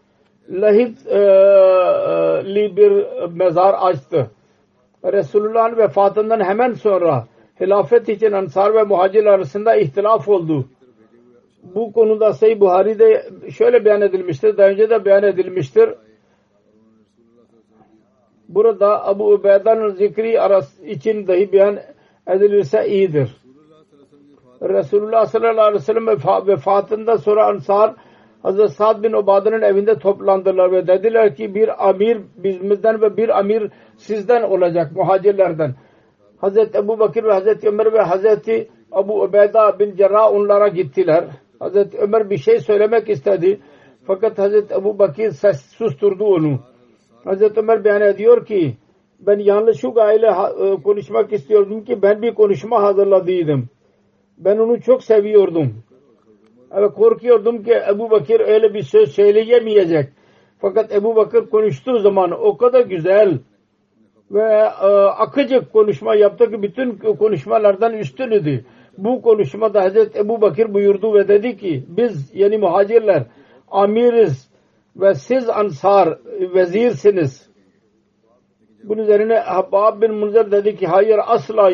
lahit 0.49 1.07
e, 1.07 1.17
e, 2.39 2.75
bir 2.77 3.05
mezar 3.31 3.75
açtı. 3.79 4.31
Resulullah'ın 5.13 5.77
vefatından 5.77 6.39
hemen 6.39 6.73
sonra 6.73 7.27
hilafet 7.61 8.09
için 8.09 8.31
Ansar 8.31 8.73
ve 8.73 8.83
Muhacir 8.83 9.25
arasında 9.25 9.75
ihtilaf 9.75 10.27
oldu. 10.27 10.65
Bu 11.75 11.93
konuda 11.93 12.33
Sayı 12.33 12.59
Buhari'de 12.59 13.29
şöyle 13.57 13.85
beyan 13.85 14.01
edilmiştir. 14.01 14.57
Daha 14.57 14.67
önce 14.67 14.89
de 14.89 15.05
beyan 15.05 15.23
edilmiştir. 15.23 15.89
Burada 18.49 19.07
Abu 19.07 19.27
Ubeyda'nın 19.33 19.89
zikri 19.89 20.41
arası 20.41 20.85
için 20.85 21.27
dahi 21.27 21.51
beyan 21.51 21.79
edilirse 22.27 22.87
iyidir. 22.87 23.37
Resulullah 24.61 25.25
sallallahu 25.25 25.61
aleyhi 25.61 25.81
ve 25.81 25.85
sellem 25.85 26.07
vefatında 26.47 27.17
sonra 27.17 27.47
Ansar 27.47 27.95
Hazreti 28.47 28.73
Sa'd 28.73 29.03
bin 29.03 29.13
Ubada'nın 29.13 29.61
evinde 29.61 29.99
toplandılar 29.99 30.71
ve 30.71 30.87
dediler 30.87 31.35
ki 31.35 31.55
bir 31.55 31.89
amir 31.89 32.17
bizimizden 32.37 33.01
ve 33.01 33.17
bir 33.17 33.39
amir 33.39 33.71
sizden 33.97 34.43
olacak 34.43 34.91
muhacirlerden. 34.95 35.75
Hazreti 36.37 36.77
Ebu 36.77 36.99
Bakır 36.99 37.23
ve 37.23 37.33
Hazreti 37.33 37.67
Ömer 37.67 37.93
ve 37.93 38.01
Hazreti 38.01 38.69
Abu 38.91 39.23
Ubeyda 39.23 39.79
bin 39.79 39.95
Cerrah 39.95 40.33
onlara 40.33 40.67
gittiler. 40.67 41.25
Hazreti 41.59 41.97
Ömer 41.97 42.29
bir 42.29 42.37
şey 42.37 42.59
söylemek 42.59 43.09
istedi. 43.09 43.59
Fakat 44.05 44.37
Hazreti 44.37 44.73
Ebu 44.73 44.99
Bakır 44.99 45.31
ses 45.31 45.61
susturdu 45.61 46.25
onu. 46.25 46.59
Hazreti 47.23 47.59
Ömer 47.59 47.83
beyan 47.83 48.01
ediyor 48.01 48.45
ki 48.45 48.77
ben 49.19 49.71
şu 49.71 49.91
gayle 49.91 50.27
e, 50.27 50.81
konuşmak 50.83 51.33
istiyordum 51.33 51.83
ki 51.83 52.01
ben 52.01 52.21
bir 52.21 52.35
konuşma 52.35 52.83
hazırladıydım. 52.83 53.69
Ben 54.37 54.57
onu 54.57 54.81
çok 54.81 55.03
seviyordum. 55.03 55.83
Ve 56.75 56.87
korkuyordum 56.87 57.63
ki 57.63 57.73
Ebu 57.89 58.09
Bakır 58.11 58.39
öyle 58.39 58.73
bir 58.73 58.81
söz 58.81 59.11
söyleyemeyecek. 59.11 60.09
Fakat 60.59 60.91
Ebu 60.91 61.15
Bakır 61.15 61.49
konuştuğu 61.49 61.99
zaman 61.99 62.31
o 62.31 62.57
kadar 62.57 62.81
güzel 62.81 63.39
ve 64.31 64.43
e, 64.81 64.87
akıcı 65.17 65.69
konuşma 65.71 66.15
yaptı 66.15 66.51
ki 66.51 66.61
bütün 66.61 66.97
konuşmalardan 66.97 67.93
üstünüdü. 67.93 68.65
Bu 68.97 69.21
konuşmada 69.21 69.81
Hazreti 69.81 70.19
Ebu 70.19 70.41
Bakır 70.41 70.73
buyurdu 70.73 71.13
ve 71.13 71.27
dedi 71.27 71.57
ki 71.57 71.83
biz 71.87 72.31
yani 72.35 72.57
muhacirler 72.57 73.23
amiriz 73.71 74.49
ve 74.95 75.15
siz 75.15 75.49
ansar 75.49 76.19
vezirsiniz. 76.55 77.49
Bunun 78.83 79.01
üzerine 79.01 79.35
Habab 79.39 80.01
bin 80.01 80.13
Munzer 80.13 80.51
dedi 80.51 80.75
ki 80.75 80.87
hayır 80.87 81.19
asla 81.27 81.71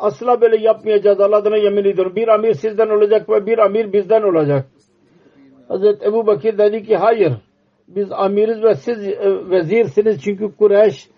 Asla 0.00 0.40
böyle 0.40 0.56
yapmayacağız. 0.56 1.20
Allah 1.20 1.36
adına 1.36 1.56
yemin 1.56 1.84
ediyorum. 1.84 2.16
Bir 2.16 2.28
amir 2.28 2.54
sizden 2.54 2.88
olacak 2.88 3.28
ve 3.28 3.46
bir 3.46 3.58
amir 3.58 3.92
bizden 3.92 4.22
olacak. 4.22 4.66
Hazreti 5.68 6.06
Ebu 6.06 6.26
Bakir 6.26 6.58
dedi 6.58 6.82
ki 6.82 6.96
hayır. 6.96 7.32
Biz 7.88 8.12
amiriz 8.12 8.62
ve 8.62 8.74
siz 8.74 9.08
e, 9.08 9.50
vezirsiniz. 9.50 10.22
Çünkü 10.22 10.56
Kureyş 10.56 11.08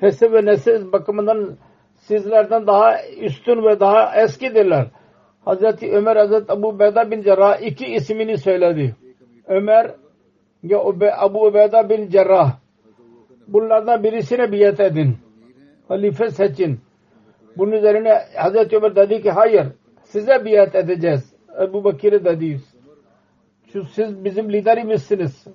hesap 0.00 0.32
ve 0.32 0.46
nesil 0.46 0.92
bakımından 0.92 1.56
sizlerden 1.96 2.66
daha 2.66 3.04
üstün 3.20 3.64
ve 3.64 3.80
daha 3.80 4.22
eskidirler. 4.22 4.86
Hazreti 5.44 5.92
Ömer 5.92 6.16
Hazreti 6.16 6.52
Abu 6.52 6.78
Beyda 6.78 7.10
bin 7.10 7.22
Cerrah 7.22 7.62
iki 7.62 7.86
ismini 7.86 8.38
söyledi. 8.38 8.94
Ömer 9.46 9.90
ya 10.62 10.78
Abu 11.18 11.46
Ubeyda 11.46 11.88
bin 11.88 12.08
Cerrah 12.08 12.56
bunlardan 13.48 14.02
birisine 14.04 14.52
biyet 14.52 14.80
edin. 14.80 15.16
Halife 15.88 16.30
seçin. 16.30 16.80
Bunun 17.60 17.72
üzerine 17.72 18.22
Hazreti 18.36 18.76
Ömer 18.76 18.96
dedi 18.96 19.22
ki 19.22 19.30
hayır 19.30 19.66
size 20.02 20.44
biat 20.44 20.74
edeceğiz. 20.74 21.34
Ebu 21.62 21.84
Bakir'e 21.84 22.24
dedi. 22.24 22.60
Şu 23.72 23.84
siz 23.84 24.24
bizim 24.24 24.52
liderimizsiniz 24.52 25.46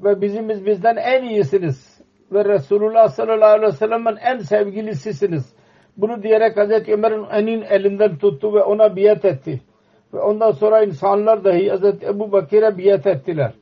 ve 0.00 0.20
bizimiz 0.20 0.66
bizden 0.66 0.96
en 0.96 1.24
iyisiniz 1.24 2.00
ve 2.32 2.44
Resulullah 2.44 3.08
sallallahu 3.08 3.50
aleyhi 3.50 3.72
ve 3.72 3.76
sellem'in 3.76 4.16
en 4.16 4.38
sevgilisisiniz. 4.38 5.54
Bunu 5.96 6.22
diyerek 6.22 6.56
Hazreti 6.56 6.92
Ömer'in 6.92 7.24
enin 7.32 7.62
elinden 7.62 8.18
tuttu 8.18 8.54
ve 8.54 8.62
ona 8.62 8.96
biat 8.96 9.24
etti. 9.24 9.60
Ve 10.14 10.20
ondan 10.20 10.50
sonra 10.50 10.82
insanlar 10.82 11.44
dahi 11.44 11.70
Hazreti 11.70 12.06
Ebu 12.06 12.32
Bakir'e 12.32 12.78
biat 12.78 13.06
ettiler. 13.06 13.52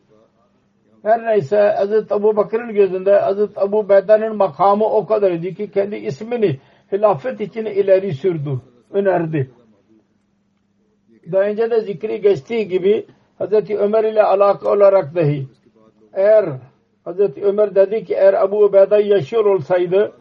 Her 1.02 1.26
neyse 1.26 1.74
Hazreti 1.76 2.14
Ebu 2.14 2.36
Bakır'ın 2.36 2.74
gözünde 2.74 3.18
Hazreti 3.18 3.60
Ebu 3.60 3.88
Beyda'nın 3.88 4.36
makamı 4.36 4.84
o 4.84 5.06
kadar 5.06 5.30
idi 5.30 5.54
ki 5.54 5.70
kendi 5.70 5.96
ismini 5.96 6.58
hilafet 6.92 7.40
için 7.40 7.64
ileri 7.64 8.14
sürdü, 8.14 8.60
önerdi. 8.90 9.50
Daha 11.32 11.42
önce 11.42 11.70
de 11.70 11.80
zikri 11.80 12.20
geçtiği 12.20 12.68
gibi 12.68 13.06
Hazreti 13.38 13.78
Ömer 13.78 14.04
ile 14.04 14.22
alaka 14.22 14.72
olarak 14.72 15.14
dahi 15.14 15.48
eğer 16.12 16.44
Hazreti 17.04 17.44
Ömer 17.44 17.74
dedi 17.74 18.04
ki 18.04 18.14
eğer 18.14 18.34
Abu 18.34 18.64
Ubeyda 18.64 18.98
yaşıyor 18.98 19.44
olsaydı 19.44 20.12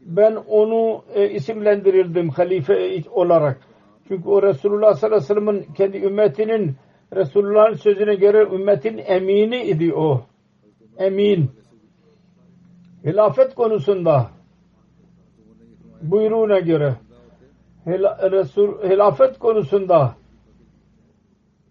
ben 0.00 0.36
onu 0.48 1.04
e, 1.14 1.30
isimlendirirdim 1.30 2.28
halife 2.28 3.02
olarak. 3.10 3.60
Çünkü 4.08 4.28
o 4.28 4.42
Resulullah 4.42 4.94
sallallahu 4.94 5.16
aleyhi 5.16 5.30
ve 5.30 5.34
sellem'in 5.34 5.74
kendi 5.74 5.96
ümmetinin 6.06 6.76
Resulullah'ın 7.16 7.74
sözüne 7.74 8.14
göre 8.14 8.42
ümmetin 8.54 9.00
emini 9.06 9.62
idi 9.62 9.94
o. 9.94 10.22
Emin. 10.98 11.50
Hilafet 13.04 13.54
konusunda 13.54 14.30
buyruğuna 16.10 16.58
göre 16.58 16.94
Resul, 18.30 18.82
hilafet 18.82 19.38
konusunda 19.38 20.14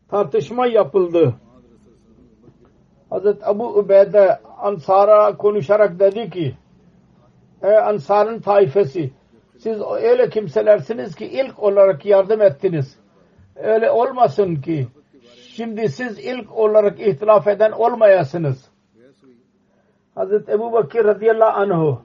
tartışma 0.10 0.68
yapıldı. 0.68 1.34
Hazreti 3.10 3.46
Abu 3.46 3.68
Ubeyde 3.68 4.40
Ansar'a 4.58 5.38
konuşarak 5.38 6.00
dedi 6.00 6.30
ki 6.30 6.58
Ey 7.62 7.78
Ansar'ın 7.78 8.40
taifesi 8.40 9.12
siz 9.58 9.82
öyle 10.02 10.30
kimselersiniz 10.30 11.16
ki 11.16 11.26
ilk 11.26 11.60
olarak 11.60 12.06
yardım 12.06 12.42
ettiniz. 12.42 13.00
Öyle 13.56 13.92
olmasın 13.92 14.56
ki 14.56 14.88
şimdi 15.48 15.90
siz 15.90 16.20
ilk 16.20 16.58
olarak 16.58 17.00
ihtilaf 17.00 17.48
eden 17.48 17.72
olmayasınız. 17.72 18.70
Hazreti 20.16 20.52
Ebu 20.52 20.72
Bakir 20.72 21.04
radıyallahu 21.04 21.60
anhu 21.62 22.02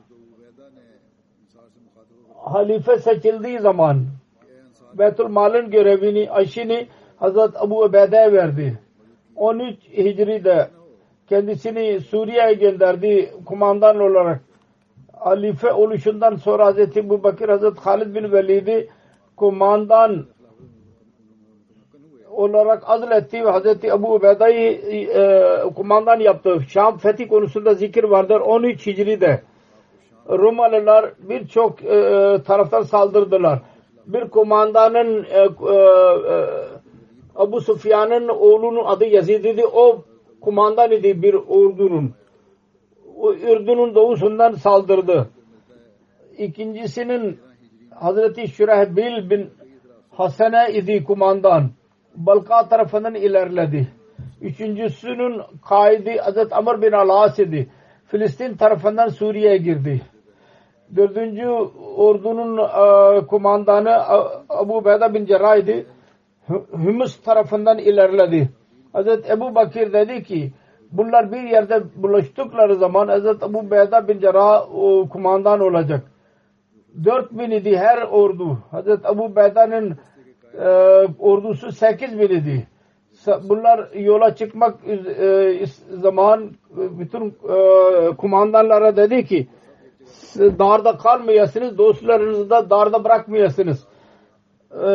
halife 2.55 2.99
seçildiği 2.99 3.59
zaman 3.59 4.07
Beytül 4.95 5.25
Mal'ın 5.25 5.71
görevini, 5.71 6.31
aşini 6.31 6.87
Hazret 7.17 7.63
Abu 7.63 7.83
Ubeyde'ye 7.83 8.33
verdi. 8.33 8.79
13 9.37 9.77
Hicri'de 9.97 10.69
kendisini 11.29 12.01
Suriye'ye 12.01 12.55
gönderdi 12.55 13.33
kumandan 13.47 14.01
olarak. 14.01 14.41
Halife 15.13 15.73
oluşundan 15.73 16.37
sonra 16.37 16.67
Hazreti 16.67 17.01
Ebu 17.01 17.23
Bakır 17.23 17.49
Hazreti 17.49 17.81
Halid 17.81 18.15
bin 18.15 18.33
Velid'i 18.33 18.89
kumandan 19.37 20.27
olarak 22.31 22.91
azletti 22.91 23.45
ve 23.45 23.51
Hazreti 23.51 23.87
Ebu 23.87 24.15
Ubeyda'yı 24.15 24.71
e, 24.71 25.73
kumandan 25.75 26.21
yaptı. 26.21 26.59
Şam 26.69 26.99
fethi 26.99 27.29
konusunda 27.29 27.75
zikir 27.75 28.05
vardır 28.05 28.41
13 28.41 28.87
Hicri'de. 28.87 29.43
Romalılar 30.29 31.13
birçok 31.19 31.85
e, 31.85 31.87
e, 31.87 32.43
taraftan 32.43 32.83
saldırdılar. 32.83 33.59
Bir 34.07 34.29
kumandanın 34.29 35.25
e, 35.25 35.49
Abu 37.37 37.61
Sufyan'ın 37.61 38.29
oğlunun 38.29 38.85
adı 38.85 39.05
Yazid 39.05 39.45
idi. 39.45 39.67
O 39.67 40.05
kumandan 40.41 40.93
idi 40.93 41.23
bir 41.23 41.35
ordunun. 41.35 42.15
Ürdün'ün 43.43 43.95
doğusundan 43.95 44.53
saldırdı. 44.53 45.29
İkincisinin 46.39 47.39
Hazreti 47.95 48.49
Şürehbil 48.49 49.31
bin 49.31 49.51
Hasene 50.11 50.73
idi 50.73 51.05
kumandan. 51.05 51.71
Balka 52.15 52.69
tarafından 52.69 53.15
ilerledi. 53.15 53.89
Üçüncüsünün 54.41 55.41
kaidi 55.69 56.17
Hazreti 56.17 56.55
Amr 56.55 56.83
bin 56.83 56.93
Alas 56.93 57.39
idi. 57.39 57.69
Filistin 58.07 58.57
tarafından 58.57 59.09
Suriye'ye 59.09 59.57
girdi 59.57 60.01
dördüncü 60.97 61.47
ordunun 61.97 62.59
e, 62.59 63.27
kumandanı 63.27 63.91
Abu 64.49 64.85
Beyda 64.85 65.15
bin 65.15 65.27
Cerrah 65.27 65.57
idi. 65.57 65.87
Hümüs 66.73 67.21
tarafından 67.23 67.79
ilerledi. 67.79 68.49
Hazreti 68.93 69.33
Ebu 69.33 69.55
Bakir 69.55 69.93
dedi 69.93 70.23
ki 70.23 70.53
bunlar 70.93 71.33
bir 71.33 71.43
yerde 71.43 71.83
buluştukları 71.97 72.77
zaman 72.77 73.09
Hazreti 73.09 73.45
Ebu 73.45 73.71
Beyda 73.71 74.09
bin 74.09 74.21
Cerrah 74.21 74.67
kumandan 75.11 75.61
olacak. 75.61 76.03
4000 77.05 77.51
idi 77.51 77.77
her 77.77 78.03
ordu. 78.03 78.59
Hazreti 78.71 79.09
Abu 79.09 79.37
Beyda'nın 79.37 79.97
e, 80.61 80.69
ordusu 81.19 81.73
8000 81.73 82.29
idi. 82.29 82.67
Bunlar 83.43 83.93
yola 83.95 84.35
çıkmak 84.35 84.75
e, 84.89 85.67
zaman 85.91 86.51
bütün 86.77 87.27
e, 87.27 88.17
kumandanlara 88.17 88.97
dedi 88.97 89.25
ki 89.25 89.49
darda 90.37 90.97
kalmayasınız, 90.97 91.79
dostlarınızı 91.79 92.51
da 92.51 92.71
darda 92.71 93.05
bırakmayasınız. 93.05 93.87
E, 94.73 94.89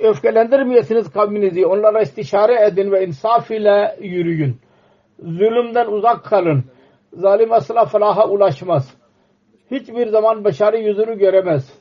öfkelendirmeyesiniz 0.00 1.10
kavminizi. 1.10 1.66
Onlara 1.66 2.00
istişare 2.00 2.66
edin 2.66 2.92
ve 2.92 3.06
insaf 3.06 3.50
ile 3.50 3.96
yürüyün. 4.00 4.56
Zulümden 5.18 5.86
uzak 5.86 6.24
kalın. 6.24 6.64
Zalim 7.12 7.52
asla 7.52 7.84
felaha 7.84 8.28
ulaşmaz. 8.28 8.94
Hiçbir 9.70 10.06
zaman 10.06 10.44
başarı 10.44 10.78
yüzünü 10.78 11.18
göremez. 11.18 11.78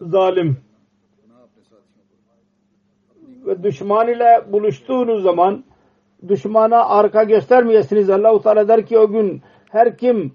Zalim. 0.00 0.56
Ve 3.46 3.62
düşman 3.62 4.08
ile 4.08 4.52
buluştuğunuz 4.52 5.22
zaman 5.22 5.64
düşmana 6.28 6.84
arka 6.84 7.22
göstermeyesiniz. 7.22 8.10
Allah-u 8.10 8.42
Teala 8.42 8.68
der 8.68 8.86
ki 8.86 8.98
o 8.98 9.08
gün 9.08 9.42
her 9.70 9.96
kim 9.96 10.32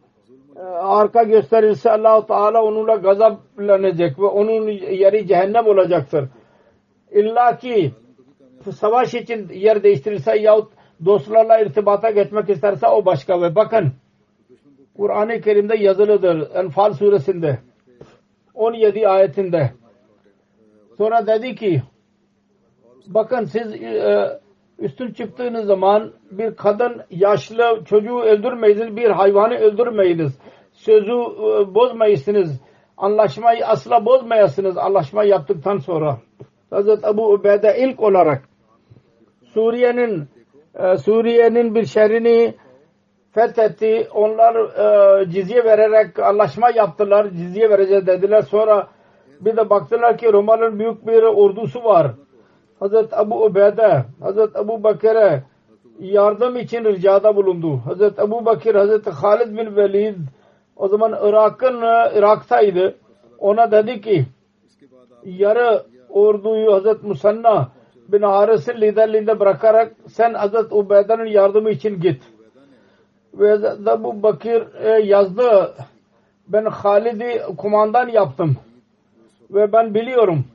arka 0.79 1.23
gösterirse 1.23 1.91
Allah-u 1.91 2.25
Teala 2.25 2.63
onunla 2.63 2.95
gazaplanacak 2.95 4.19
ve 4.19 4.25
onun 4.25 4.69
yeri 4.69 5.27
cehennem 5.27 5.67
olacaktır. 5.67 6.29
İlla 7.11 7.57
ki 7.57 7.91
savaş 8.75 9.13
için 9.13 9.49
yer 9.49 9.83
değiştirirse 9.83 10.37
yahut 10.37 10.71
dostlarla 11.05 11.59
irtibata 11.59 12.11
geçmek 12.11 12.49
isterse 12.49 12.87
o 12.87 13.05
başka 13.05 13.41
ve 13.41 13.55
bakın 13.55 13.93
Kur'an-ı 14.97 15.41
Kerim'de 15.41 15.77
yazılıdır. 15.77 16.55
Enfal 16.55 16.93
suresinde 16.93 17.59
17 18.53 19.07
ayetinde 19.07 19.71
sonra 20.97 21.27
dedi 21.27 21.55
ki 21.55 21.83
bakın 23.07 23.45
siz 23.45 23.73
e, 23.73 24.39
üstün 24.79 25.11
çıktığınız 25.11 25.65
zaman 25.65 26.11
bir 26.31 26.55
kadın 26.55 27.01
yaşlı 27.09 27.83
çocuğu 27.85 28.19
öldürmeyiniz 28.19 28.95
bir 28.95 29.09
hayvanı 29.09 29.55
öldürmeyiniz 29.55 30.39
sözü 30.73 31.11
e, 31.11 31.75
bozmayısınız 31.75 32.61
anlaşmayı 32.97 33.67
asla 33.67 34.05
bozmayasınız 34.05 34.77
anlaşma 34.77 35.23
yaptıktan 35.23 35.77
sonra 35.77 36.17
Hazreti 36.69 37.07
Ebu 37.07 37.33
Ubeyde 37.33 37.77
ilk 37.79 38.03
olarak 38.03 38.43
Suriye'nin 39.53 40.27
e, 40.75 40.97
Suriye'nin 40.97 41.75
bir 41.75 41.85
şehrini 41.85 42.55
fethetti. 43.35 44.07
Onlar 44.13 44.55
e, 44.55 45.29
cizye 45.29 45.63
vererek 45.63 46.19
anlaşma 46.19 46.69
yaptılar. 46.69 47.29
Cizye 47.29 47.69
vereceğiz 47.69 48.07
dediler. 48.07 48.41
Sonra 48.41 48.87
bir 49.41 49.57
de 49.57 49.69
baktılar 49.69 50.17
ki 50.17 50.33
Romalı'nın 50.33 50.79
büyük 50.79 51.07
bir 51.07 51.23
ordusu 51.23 51.83
var. 51.83 52.11
Hazreti 52.79 53.15
Ebu 53.21 53.45
Ubeyde, 53.45 54.05
Hazreti 54.21 54.59
Ebu 54.59 54.83
Bakır'e 54.83 55.43
yardım 55.99 56.57
için 56.57 56.85
ricada 56.85 57.35
bulundu. 57.35 57.77
Hazreti 57.85 58.21
Ebu 58.21 58.45
Bakır, 58.45 58.75
Hazreti 58.75 59.09
Halid 59.09 59.57
bin 59.57 59.75
Velid 59.75 60.15
o 60.75 60.87
zaman 60.87 61.15
Irak'ın 61.21 61.77
Irak'taydı. 62.17 62.95
Ona 63.39 63.71
dedi 63.71 64.01
ki 64.01 64.25
yarı 65.25 65.83
orduyu 66.09 66.73
Hazreti 66.73 67.07
Musanna 67.07 67.71
bin 68.07 68.21
Haris'in 68.21 68.81
liderliğinde 68.81 69.39
bırakarak 69.39 69.93
sen 70.07 70.33
Hazreti 70.33 70.75
Ubeyde'nin 70.75 71.25
yardımı 71.25 71.69
için 71.69 71.99
git. 71.99 72.23
Ve 73.33 73.51
Ebu 73.93 74.23
Bakir 74.23 74.63
yazdı 75.03 75.73
ben 76.47 76.65
Halid'i 76.65 77.41
kumandan 77.57 78.07
yaptım 78.07 78.57
ve 79.51 79.71
ben 79.71 79.93
biliyorum 79.93 80.45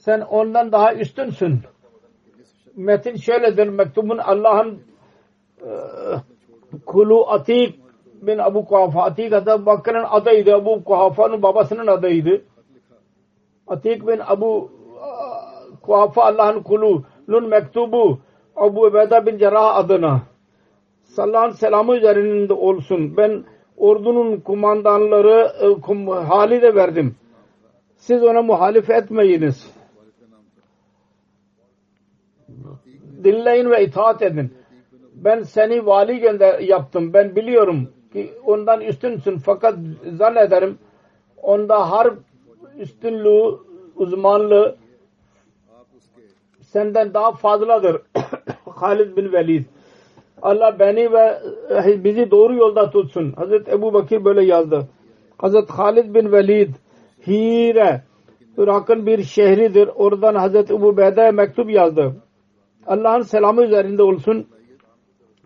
sen 0.00 0.20
ondan 0.20 0.72
daha 0.72 0.94
üstünsün. 0.94 1.60
Metin 2.76 3.16
şöyledir 3.16 3.68
mektubun 3.68 4.18
Allah'ın 4.18 4.82
e, 5.62 5.70
kulu 6.86 7.30
Atik 7.30 7.80
bin 8.22 8.38
Abu 8.38 8.64
Kuhafa 8.64 9.02
Atik 9.02 9.32
Abu 9.32 9.66
Bakır'ın 9.66 10.04
adıydı. 10.10 10.54
Abu 10.54 10.84
Kuhafa'nın 10.84 11.42
babasının 11.42 11.86
adıydı. 11.86 12.42
Atik 13.66 14.06
bin 14.06 14.20
Abu 14.26 14.70
Kuhafa 15.82 16.22
Allah'ın 16.24 16.62
kulunun 16.62 17.48
mektubu 17.48 18.18
Abu 18.56 18.80
Ubeyda 18.80 19.26
bin 19.26 19.38
Cerrah 19.38 19.76
adına 19.76 20.22
Sallallahu 21.02 21.52
selamı 21.52 21.96
üzerinde 21.96 22.52
olsun. 22.52 23.16
Ben 23.16 23.44
ordunun 23.76 24.40
kumandanları 24.40 25.52
e, 25.62 26.14
hali 26.28 26.62
de 26.62 26.74
verdim. 26.74 27.16
Siz 27.96 28.22
ona 28.22 28.42
muhalif 28.42 28.90
etmeyiniz. 28.90 29.79
Dinleyin 33.24 33.70
ve 33.70 33.84
itaat 33.84 34.22
edin. 34.22 34.54
Ben 35.14 35.42
seni 35.42 35.86
vali 35.86 36.18
gönder 36.18 36.58
yaptım. 36.58 37.12
Ben 37.12 37.36
biliyorum 37.36 37.88
ki 38.12 38.32
ondan 38.44 38.80
üstünsün. 38.80 39.38
Fakat 39.38 39.78
zannederim 40.12 40.78
onda 41.42 41.90
harp 41.90 42.18
üstünlüğü, 42.78 43.58
uzmanlığı 43.96 44.76
senden 46.60 47.14
daha 47.14 47.32
fazladır. 47.32 48.02
Halid 48.64 49.16
bin 49.16 49.32
Velid. 49.32 49.64
Allah 50.42 50.76
beni 50.78 51.12
ve 51.12 51.40
bizi 52.04 52.30
doğru 52.30 52.54
yolda 52.54 52.90
tutsun. 52.90 53.32
Hazreti 53.32 53.70
Ebu 53.70 53.92
Bakir 53.92 54.24
böyle 54.24 54.44
yazdı. 54.44 54.88
Hazreti 55.38 55.72
Halid 55.72 56.14
bin 56.14 56.32
Velid 56.32 56.70
Hire 57.26 58.02
Irak'ın 58.58 59.06
bir 59.06 59.22
şehridir. 59.22 59.88
Oradan 59.94 60.34
Hazreti 60.34 60.72
Ebu 60.74 60.96
Beyde'ye 60.96 61.30
mektup 61.30 61.70
yazdı. 61.70 62.14
Allah'ın 62.90 63.22
selamı 63.22 63.64
üzerinde 63.64 64.02
olsun. 64.02 64.46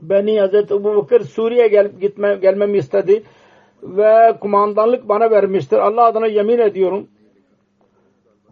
Beni 0.02 0.40
Hazreti 0.40 0.74
Ebu 0.74 0.96
Bakır 0.96 1.20
Suriye 1.20 1.68
gel, 1.68 1.92
gitme, 2.00 2.34
gelmemi 2.34 2.78
istedi 2.78 3.22
ve 3.82 4.36
kumandanlık 4.40 5.08
bana 5.08 5.30
vermiştir. 5.30 5.78
Allah 5.78 6.04
adına 6.04 6.26
yemin 6.26 6.58
ediyorum. 6.58 7.08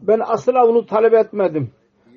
Ben 0.03 0.21
asla 0.27 0.67
onu 0.67 0.87
talep 0.87 1.15
etmedim 1.15 1.71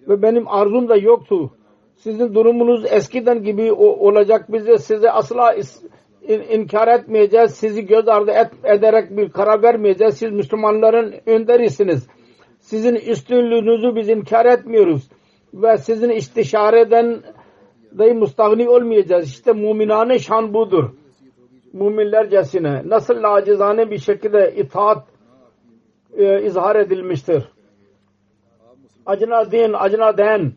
ve 0.08 0.22
benim 0.22 0.48
arzum 0.48 0.90
da 0.90 0.96
yoktu. 0.96 1.52
Sizin 1.96 2.34
durumunuz 2.34 2.86
eskiden 2.92 3.44
gibi 3.44 3.72
olacak. 3.72 4.46
Biz 4.54 4.68
de 4.68 4.78
size 4.78 5.12
asla 5.12 5.56
inkar 6.28 6.88
etmeyeceğiz. 6.88 7.52
Sizi 7.52 7.86
göz 7.86 8.08
ardı 8.08 8.32
et, 8.32 8.52
ederek 8.64 9.18
bir 9.18 9.30
karar 9.30 9.64
vermeyeceğiz. 9.64 10.18
Siz 10.18 10.32
Müslümanların 10.32 11.16
önderisiniz. 11.26 12.08
Sizin 12.60 12.96
üstünlüğünüzü 12.96 13.96
biz 13.96 14.10
inkar 14.10 14.46
etmiyoruz. 14.46 15.10
Ve 15.56 15.78
sizin 15.78 16.10
istişareden 16.10 17.22
dahi 17.98 18.14
mustagni 18.14 18.70
olmayacağız. 18.70 19.30
İşte 19.30 19.52
muminane 19.52 20.20
şan 20.20 20.54
budur. 20.54 20.90
Müminlercesine 21.74 22.82
nasıl 22.86 23.24
acizane 23.24 23.92
bir 23.92 23.98
şekilde 23.98 24.54
itaat 24.56 25.08
e, 26.18 26.44
izhar 26.44 26.76
edilmiştir. 26.76 27.44
Acna 29.06 29.52
din, 29.52 29.74
acna 29.74 30.18
den 30.18 30.54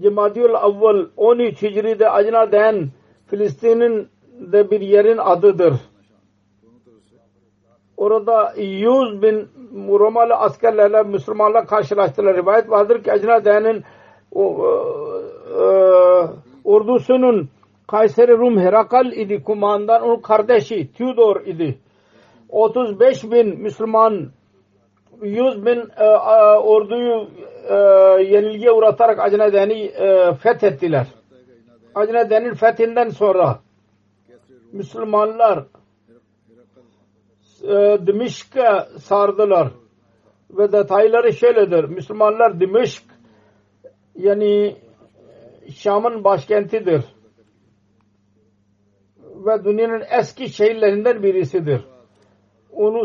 Cemadiyul 0.00 0.54
Avval 0.54 1.06
13 1.16 1.62
Hicri'de 1.62 2.10
Acna 2.10 2.52
den 2.52 2.88
Filistin'in 3.26 4.08
de 4.52 4.70
bir 4.70 4.80
yerin 4.80 5.18
adıdır. 5.18 5.74
Orada 7.96 8.52
100 8.56 9.22
bin 9.22 9.48
Romalı 9.88 10.34
askerlerle 10.34 11.02
Müslümanlar 11.02 11.66
karşılaştılar. 11.66 12.36
Rivayet 12.36 12.70
vardır 12.70 13.02
ki 13.02 13.12
Acna 13.12 13.44
Den'in 13.44 13.84
e, 14.36 14.42
e, 14.42 15.66
ordusunun 16.64 17.48
Kayseri 17.86 18.38
Rum 18.38 18.58
Herakal 18.58 19.12
idi 19.12 19.42
kumandan 19.42 20.02
onun 20.02 20.20
kardeşi 20.20 20.92
Theodor 20.92 21.40
idi. 21.46 21.78
35 22.48 23.24
bin 23.24 23.60
Müslüman 23.60 24.30
100 25.22 25.66
bin 25.66 25.78
e, 25.96 26.04
e, 26.04 26.48
orduyu 26.58 27.28
e, 27.68 27.74
yenilgiye 28.22 28.72
uğratarak 28.72 29.18
Acneden'i 29.18 29.82
e, 29.82 30.34
fethettiler. 30.34 31.06
Acneden'in 31.94 32.54
fethinden 32.54 33.08
sonra 33.08 33.58
Müslümanlar 34.72 35.64
e, 37.68 38.06
Dimişk'e 38.06 38.98
sardılar 38.98 39.68
ve 40.50 40.72
detayları 40.72 41.32
şöyledir. 41.32 41.84
Müslümanlar 41.84 42.60
Dimişk 42.60 43.04
yani 44.14 44.76
Şam'ın 45.74 46.24
başkentidir 46.24 47.04
ve 49.18 49.64
dünyanın 49.64 50.02
eski 50.18 50.48
şehirlerinden 50.48 51.22
birisidir. 51.22 51.80
Onu 52.72 53.04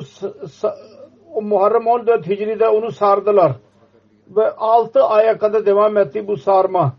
o 1.34 1.42
Muharrem 1.42 1.88
14 1.88 2.28
Hicri'de 2.28 2.68
onu 2.68 2.92
sardılar. 2.92 3.52
Ve 4.28 4.52
6 4.52 5.04
aya 5.04 5.38
kadar 5.38 5.66
devam 5.66 5.98
etti 5.98 6.28
bu 6.28 6.38
sarma. 6.38 6.98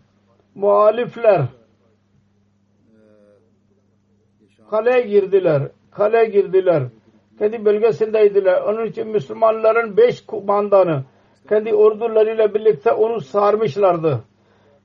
Muhalifler 0.55 1.47
kaleye 4.69 5.01
girdiler. 5.01 5.71
Kaleye 5.91 6.25
girdiler. 6.25 6.83
Kendi 7.39 7.65
bölgesindeydiler. 7.65 8.61
Onun 8.61 8.85
için 8.85 9.07
Müslümanların 9.07 9.97
beş 9.97 10.25
kumandanı 10.25 11.03
kendi 11.49 11.73
ordularıyla 11.73 12.53
birlikte 12.53 12.91
onu 12.91 13.21
sarmışlardı. 13.21 14.19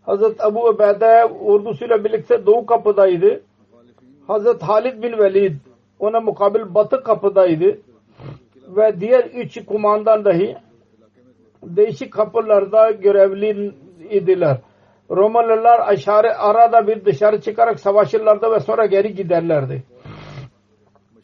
Hazret 0.03 0.45
Abu 0.45 0.69
Ubeyde 0.69 1.25
ordusuyla 1.25 2.05
birlikte 2.05 2.47
doğu 2.47 2.67
kapıdaydı. 2.67 3.43
Hazret 4.27 4.63
Halid 4.63 5.03
bin 5.03 5.19
Velid 5.19 5.55
ona 5.99 6.21
mukabil 6.21 6.75
batı 6.75 7.03
kapıdaydı. 7.03 7.79
Ve 8.77 9.01
diğer 9.01 9.25
üç 9.25 9.65
kumandan 9.67 10.25
dahi 10.25 10.57
değişik 11.63 12.13
kapılarda 12.13 12.91
görevli 12.91 13.73
idiler. 14.11 14.59
Romalılar 15.11 15.89
aşağı 15.89 16.23
arada 16.39 16.87
bir 16.87 17.05
dışarı 17.05 17.41
çıkarak 17.41 17.81
savaşırlardı 17.81 18.53
ve 18.53 18.61
sonra 18.61 18.87
geri 18.87 19.15
giderlerdi. 19.15 19.83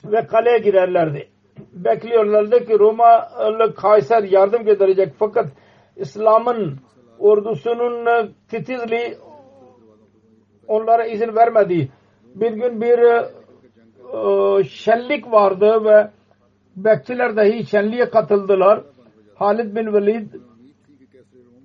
Ve 0.04 0.26
kaleye 0.26 0.58
girerlerdi. 0.58 1.28
Bekliyorlardı 1.72 2.66
ki 2.66 2.78
Romalı 2.78 3.74
Kayser 3.74 4.22
yardım 4.22 4.64
gönderecek. 4.64 5.12
Fakat 5.18 5.46
İslam'ın 5.96 6.78
ordusunun 7.18 8.30
titizliği 8.48 9.16
onlara 10.68 11.06
izin 11.06 11.36
vermedi. 11.36 11.88
Bir 12.34 12.52
gün 12.52 12.80
bir 12.80 12.98
e, 14.14 14.64
şenlik 14.64 15.32
vardı 15.32 15.84
ve 15.84 16.10
bekçiler 16.76 17.36
dahi 17.36 17.66
şenliğe 17.66 18.10
katıldılar. 18.10 18.80
Halid 19.34 19.76
bin 19.76 19.92
Velid 19.92 20.34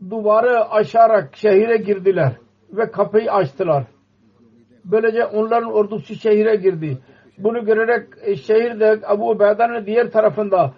duvarı 0.10 0.70
aşarak 0.70 1.36
şehire 1.36 1.78
girdiler 1.78 2.32
ve 2.72 2.92
kapıyı 2.92 3.32
açtılar. 3.32 3.84
Böylece 4.86 5.26
onların 5.26 5.74
ordusu 5.74 6.16
şehire 6.16 6.56
girdi. 6.56 6.98
Bunu 7.40 7.66
görerek 7.66 8.08
e, 8.22 8.36
şehirde 8.36 9.00
Abu 9.08 9.30
Ubeyde'nin 9.30 9.86
diğer 9.86 10.12
tarafında 10.12 10.74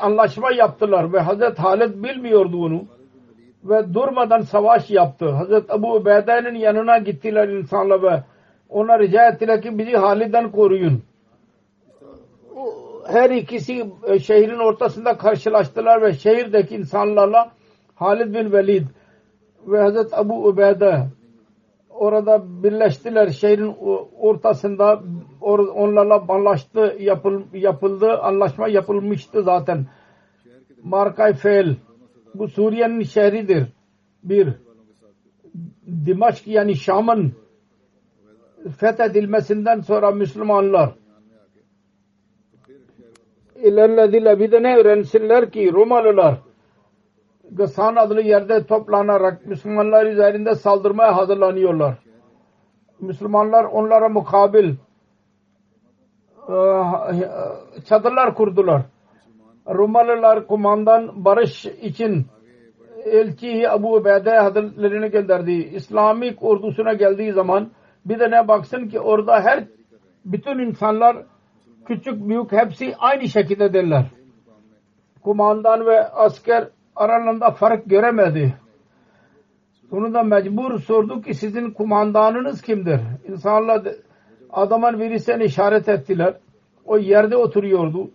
anlaşma 0.00 0.52
yaptılar 0.52 1.12
ve 1.12 1.20
Hazret 1.20 1.58
Halid 1.58 1.94
bilmiyordu 1.94 2.52
bunu 2.52 2.82
ve 3.64 3.94
durmadan 3.94 4.40
savaş 4.40 4.90
yaptı. 4.90 5.28
Hazret 5.30 5.70
Abu 5.70 5.94
Ubeyde'nin 5.94 6.54
yanına 6.54 6.98
gittiler 6.98 7.48
insanlar 7.48 8.02
ve 8.02 8.22
ona 8.68 8.98
rica 8.98 9.28
ettiler 9.28 9.62
ki 9.62 9.78
bizi 9.78 9.92
Halid'den 9.92 10.50
koruyun. 10.50 11.02
Her 13.06 13.30
ikisi 13.30 13.86
e, 14.06 14.18
şehrin 14.18 14.58
ortasında 14.58 15.16
karşılaştılar 15.16 16.02
ve 16.02 16.12
şehirdeki 16.12 16.74
insanlarla 16.74 17.50
Halid 17.94 18.34
bin 18.34 18.52
Velid 18.52 18.86
ve 19.66 19.80
Hazret 19.80 20.18
Abu 20.18 20.48
Ubeyde 20.48 21.06
orada 21.90 22.62
birleştiler 22.62 23.28
şehrin 23.28 23.76
ortasında 24.20 25.02
onlarla 25.42 26.24
anlaştı 26.28 26.96
yapıldı 27.52 28.18
anlaşma 28.18 28.68
yapılmıştı 28.68 29.42
zaten. 29.42 29.86
Markay 30.82 31.34
Fel 31.34 31.76
bu 32.34 32.48
Suriye'nin 32.48 33.02
şehridir. 33.02 33.66
Bir 34.22 34.48
Dimaşk 36.06 36.46
yani 36.46 36.76
Şam'ın 36.76 37.32
fethedilmesinden 38.78 39.80
sonra 39.80 40.10
Müslümanlar 40.10 40.94
ilerlediler. 43.56 44.38
Bir 44.38 44.52
de 44.52 44.62
ne 44.62 44.76
öğrensinler 44.76 45.50
ki 45.50 45.72
Romalılar 45.72 46.38
Gasan 47.50 47.96
adlı 47.96 48.22
yerde 48.22 48.66
toplanarak 48.66 49.46
Müslümanlar 49.46 50.06
üzerinde 50.06 50.54
saldırmaya 50.54 51.16
hazırlanıyorlar. 51.16 51.94
Müslümanlar 53.00 53.64
onlara 53.64 54.08
mukabil 54.08 54.74
çadırlar 57.84 58.34
kurdular. 58.34 58.82
Romalılar 59.68 60.46
kumandan 60.46 61.24
barış 61.24 61.66
için 61.66 62.26
elçi 63.04 63.70
Abu 63.70 63.94
Ubeyde 63.94 64.38
Hazretlerini 64.38 65.10
gönderdi. 65.10 65.52
İslamik 65.52 66.42
ordusuna 66.42 66.92
geldiği 66.92 67.32
zaman 67.32 67.70
bir 68.04 68.20
de 68.20 68.30
ne 68.30 68.48
baksın 68.48 68.88
ki 68.88 69.00
orada 69.00 69.40
her 69.40 69.64
bütün 70.24 70.58
insanlar 70.58 71.16
küçük 71.86 72.28
büyük 72.28 72.52
hepsi 72.52 72.94
aynı 72.98 73.28
şekilde 73.28 73.72
derler. 73.72 74.06
Kumandan 75.22 75.86
ve 75.86 76.08
asker 76.08 76.68
aralarında 76.96 77.50
fark 77.50 77.90
göremedi. 77.90 78.54
Onu 79.92 80.14
da 80.14 80.22
mecbur 80.22 80.78
sordu 80.78 81.22
ki 81.22 81.34
sizin 81.34 81.70
kumandanınız 81.70 82.62
kimdir? 82.62 83.00
İnsanlar 83.28 83.82
adamın 84.52 85.00
birisine 85.00 85.44
işaret 85.44 85.88
ettiler. 85.88 86.34
O 86.84 86.98
yerde 86.98 87.36
oturuyordu. 87.36 88.10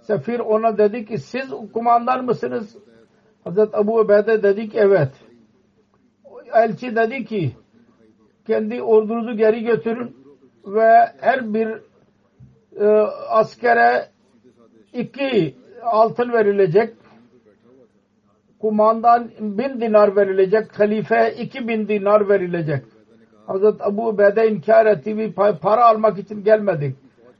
Sefir 0.00 0.38
ona 0.38 0.78
dedi 0.78 1.04
ki 1.04 1.18
siz 1.18 1.50
kumandan 1.72 2.24
mısınız? 2.24 2.76
Hazret 3.44 3.74
Abu 3.74 3.98
Ubeyde 3.98 4.42
dedi 4.42 4.68
ki 4.68 4.78
evet. 4.78 5.10
Elçi 6.52 6.96
dedi 6.96 7.24
ki 7.24 7.52
kendi 8.46 8.82
ordunuzu 8.82 9.36
geri 9.36 9.64
götürün 9.64 10.16
ve 10.66 11.12
her 11.20 11.54
bir 11.54 11.68
e, 12.80 12.86
askere 13.28 14.06
iki 14.92 15.54
altın 15.82 16.32
verilecek 16.32 16.94
kumandan 18.64 19.30
bin 19.40 19.80
dinar 19.80 20.16
verilecek, 20.16 20.80
halife 20.80 21.34
iki 21.38 21.68
bin 21.68 21.88
dinar 21.88 22.28
verilecek. 22.28 22.84
Hazret 23.46 23.80
Abu 23.80 24.08
Ubeyde 24.08 24.50
inkar 24.50 24.86
etti. 24.86 25.18
Bir 25.18 25.32
para 25.32 25.84
almak 25.84 26.18
için 26.18 26.44
gelmedik. 26.44 26.96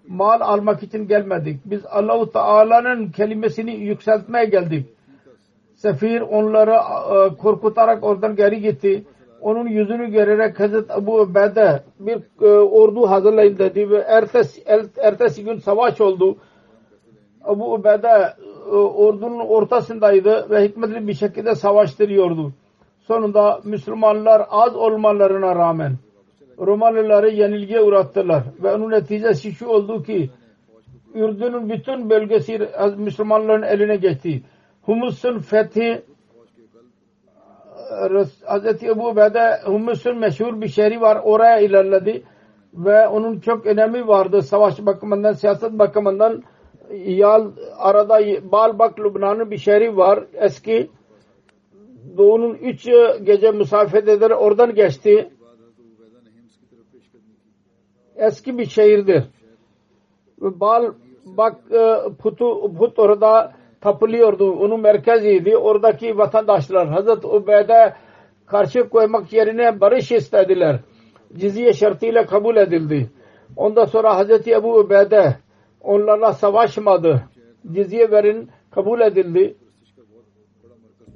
Mal 0.08 0.40
almak 0.40 0.82
için 0.82 1.08
gelmedik. 1.08 1.60
Biz 1.64 1.86
Allahu 1.86 2.32
Teala'nın 2.32 3.10
kelimesini 3.10 3.74
yükseltmeye 3.74 4.44
geldik. 4.44 4.86
Sefir 5.74 6.20
onları 6.20 6.72
e, 6.72 7.36
korkutarak 7.36 8.04
oradan 8.04 8.36
geri 8.36 8.60
gitti. 8.60 9.04
Onun 9.40 9.66
yüzünü 9.66 10.10
görerek 10.10 10.60
Hazret 10.60 10.90
Abu 10.90 11.20
Ubeyde 11.20 11.82
bir 12.00 12.18
e, 12.42 12.46
ordu 12.58 13.10
hazırlayın 13.10 13.58
dedi 13.58 13.90
ve 13.90 13.98
ertesi, 13.98 14.62
ertesi 14.96 15.44
gün 15.44 15.58
savaş 15.58 16.00
oldu. 16.00 16.36
Abu 17.44 17.74
Ubeyde 17.74 18.34
e, 18.66 18.74
ordunun 18.74 19.40
ortasındaydı 19.40 20.50
ve 20.50 20.64
hikmetli 20.64 21.08
bir 21.08 21.14
şekilde 21.14 21.54
savaştırıyordu. 21.54 22.52
Sonunda 23.06 23.60
Müslümanlar 23.64 24.46
az 24.50 24.76
olmalarına 24.76 25.54
rağmen 25.54 25.92
Romalıları 26.58 27.30
yenilgiye 27.30 27.80
uğrattılar 27.80 28.42
ve 28.62 28.74
onun 28.74 28.90
neticesi 28.90 29.52
şu 29.52 29.66
oldu 29.66 30.02
ki 30.02 30.30
Ürdün'ün 31.14 31.70
bütün 31.70 32.10
bölgesi 32.10 32.68
Müslümanların 32.96 33.62
eline 33.62 33.96
geçti. 33.96 34.42
Humus'un 34.82 35.38
fethi 35.38 36.02
Hz. 38.48 38.82
Ebu 38.82 39.08
Ubeyde 39.08 39.60
Humus'un 39.64 40.18
meşhur 40.18 40.60
bir 40.60 40.68
şehri 40.68 41.00
var. 41.00 41.20
Oraya 41.24 41.58
ilerledi 41.60 42.22
ve 42.74 43.08
onun 43.08 43.40
çok 43.40 43.66
önemi 43.66 44.08
vardı 44.08 44.42
savaş 44.42 44.86
bakımından, 44.86 45.32
siyaset 45.32 45.72
bakımından 45.72 46.42
Yal 47.04 47.50
arada 47.78 48.18
Balbak 48.52 49.00
Lübnan'ın 49.00 49.50
bir 49.50 49.58
şehri 49.58 49.96
var 49.96 50.24
eski. 50.34 50.90
Doğu'nun 52.16 52.54
üç 52.54 52.84
gece 53.22 53.50
misafirdedir. 53.50 54.30
Oradan 54.30 54.74
geçti. 54.74 55.30
Eski 58.16 58.58
bir 58.58 58.66
şehirdir. 58.66 59.24
Balbak 60.40 61.56
e, 61.72 61.96
putu, 62.22 62.74
put 62.78 62.98
orada 62.98 63.52
tapılıyordu. 63.80 64.52
Onun 64.52 64.80
merkeziydi. 64.80 65.56
Oradaki 65.56 66.18
vatandaşlar 66.18 66.88
Hazret 66.88 67.24
Ubeyde 67.24 67.94
karşı 68.46 68.88
koymak 68.88 69.32
yerine 69.32 69.80
barış 69.80 70.12
istediler. 70.12 70.80
Cizye 71.36 71.72
şartıyla 71.72 72.26
kabul 72.26 72.56
edildi. 72.56 73.10
Ondan 73.56 73.84
sonra 73.84 74.16
Hazreti 74.16 74.52
Ebu 74.52 74.78
Ubeyde 74.78 75.36
onlarla 75.80 76.32
savaşmadı. 76.32 77.22
Cizye 77.72 78.10
verin 78.10 78.50
kabul 78.70 79.00
edildi. 79.00 79.56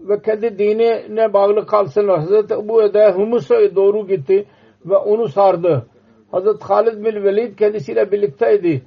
Ve 0.08 0.22
kendi 0.22 0.58
dinine 0.58 1.32
bağlı 1.32 1.66
kalsınlar. 1.66 2.20
Hazreti 2.20 2.54
Ebu 2.54 2.82
Ede 2.82 3.12
Humus'a 3.12 3.76
doğru 3.76 4.06
gitti 4.06 4.46
ve 4.86 4.96
onu 4.96 5.28
sardı. 5.28 5.86
Hazreti 6.30 6.64
Halid 6.64 7.04
bin 7.04 7.24
Velid 7.24 7.58
kendisiyle 7.58 8.12
birlikteydi. 8.12 8.82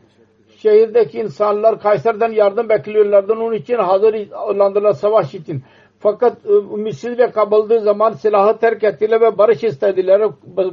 Şehirdeki 0.57 1.19
insanlar 1.19 1.79
Kayser'den 1.79 2.31
yardım 2.31 2.69
bekliyorlardı. 2.69 3.33
Onun 3.33 3.53
için 3.53 3.75
hazır 3.75 4.15
olandılar 4.47 4.93
savaş 4.93 5.35
için. 5.35 5.63
Fakat 5.99 6.45
ıı, 6.45 6.61
Mısır'da 6.61 7.31
kabulduğu 7.31 7.79
zaman 7.79 8.11
silahı 8.11 8.59
terk 8.59 8.83
ettiler 8.83 9.21
ve 9.21 9.37
barış 9.37 9.63
istediler. 9.63 10.21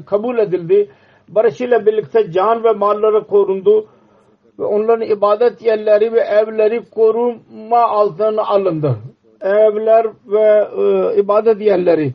Kabul 0.07 0.38
edildi. 0.38 0.90
Barış 1.28 1.61
ile 1.61 1.86
birlikte 1.86 2.32
can 2.32 2.64
ve 2.64 2.72
malları 2.72 3.26
korundu 3.26 3.86
ve 4.59 4.64
onların 4.64 5.11
ibadet 5.11 5.62
yerleri 5.62 6.12
ve 6.12 6.20
evleri 6.20 6.90
koruma 6.90 7.80
altına 7.80 8.42
alındı. 8.42 8.96
Evler 9.41 10.07
ve 10.26 10.68
e, 10.78 11.20
ibadet 11.20 11.61
yerleri. 11.61 12.14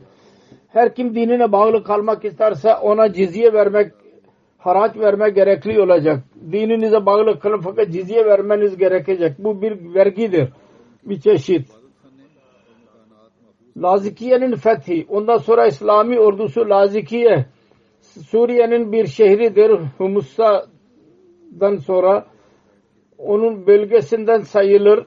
Her 0.68 0.94
kim 0.94 1.14
dinine 1.14 1.52
bağlı 1.52 1.84
kalmak 1.84 2.24
isterse 2.24 2.74
ona 2.74 3.12
cizye 3.12 3.52
vermek 3.52 3.92
haraç 4.58 4.96
verme 4.96 5.30
gerekli 5.30 5.80
olacak. 5.80 6.20
Dininize 6.52 7.06
bağlı 7.06 7.38
kılın 7.38 7.60
fakat 7.60 7.90
cizye 7.90 8.26
vermeniz 8.26 8.76
gerekecek. 8.76 9.38
Bu 9.38 9.62
bir 9.62 9.94
vergidir. 9.94 10.48
Bir 11.04 11.20
çeşit. 11.20 11.68
Lazikiye'nin 13.76 14.56
fethi. 14.56 15.06
Ondan 15.08 15.36
sonra 15.36 15.66
İslami 15.66 16.20
ordusu 16.20 16.60
Lazikiye 16.60 17.46
Suriye'nin 18.00 18.92
bir 18.92 19.06
şehridir. 19.06 19.70
Humussa'dan 19.98 21.76
sonra 21.76 22.26
onun 23.18 23.66
bölgesinden 23.66 24.40
sayılır. 24.40 25.06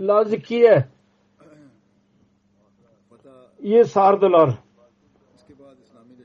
Lazikiye 0.00 0.84
iyi 3.62 3.84
sardılar. 3.84 4.50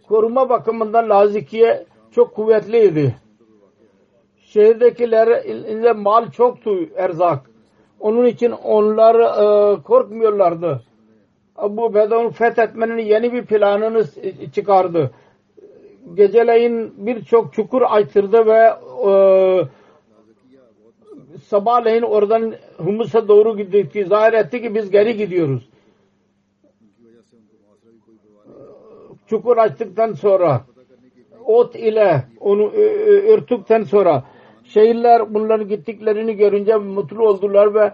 Koruma 0.07 0.49
Lazikiye 1.09 1.85
çok 2.11 2.35
kuvvetliydi. 2.35 3.15
Şehirdekiler 4.37 5.27
mal 5.91 6.31
çoktu 6.31 6.79
erzak. 6.95 7.49
Onun 7.99 8.25
için 8.25 8.51
onlar 8.51 9.15
e, 9.15 9.81
korkmuyorlardı. 9.81 10.83
Abu 11.55 11.93
Bedon 11.93 12.29
fethetmenin 12.29 12.97
yeni 12.97 13.33
bir 13.33 13.45
planını 13.45 14.05
çıkardı. 14.55 15.11
Geceleyin 16.13 16.93
birçok 16.97 17.53
çukur 17.53 17.81
açtırdı 17.81 18.45
ve 18.45 18.73
e, 19.09 19.11
sabahleyin 21.43 22.01
oradan 22.01 22.53
Humus'a 22.77 23.27
doğru 23.27 23.57
gitti. 23.57 24.05
Zahir 24.05 24.33
etti 24.33 24.61
ki 24.61 24.75
biz 24.75 24.91
geri 24.91 25.17
gidiyoruz. 25.17 25.69
Çukur 29.27 29.57
açtıktan 29.57 30.13
sonra 30.13 30.65
ot 31.45 31.75
ile 31.75 32.23
onu 32.39 32.71
örtükten 33.33 33.83
sonra 33.83 34.23
şehirler 34.63 35.33
bunların 35.33 35.67
gittiklerini 35.67 36.35
görünce 36.35 36.75
mutlu 36.75 37.27
oldular 37.27 37.73
ve 37.75 37.93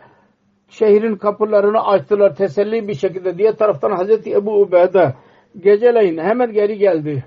şehrin 0.70 1.16
kapılarını 1.16 1.88
açtılar 1.88 2.36
teselli 2.36 2.88
bir 2.88 2.94
şekilde. 2.94 3.38
Diğer 3.38 3.56
taraftan 3.56 3.92
Hazreti 3.92 4.34
Ebu 4.34 4.62
Ubeyde 4.62 5.14
geceleyin 5.60 6.18
hemen 6.18 6.54
geri 6.54 6.78
geldi. 6.78 7.26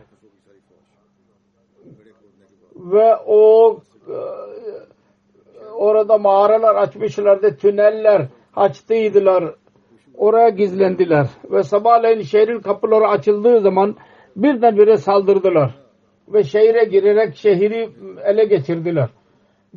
Ve 2.77 3.17
o 3.27 3.77
e, 4.09 4.17
orada 5.77 6.19
mağaralar 6.19 6.75
açmışlardı, 6.75 7.57
tüneller 7.57 8.29
açtıydılar. 8.57 9.55
Oraya 10.17 10.49
gizlendiler. 10.49 11.27
Ve 11.51 11.63
sabahleyin 11.63 12.21
şehrin 12.21 12.61
kapıları 12.61 13.09
açıldığı 13.09 13.61
zaman 13.61 13.97
birdenbire 14.37 14.97
saldırdılar. 14.97 15.75
Ve 16.29 16.45
şehire 16.45 16.85
girerek 16.85 17.37
şehri 17.37 17.89
ele 18.25 18.45
geçirdiler. 18.45 19.09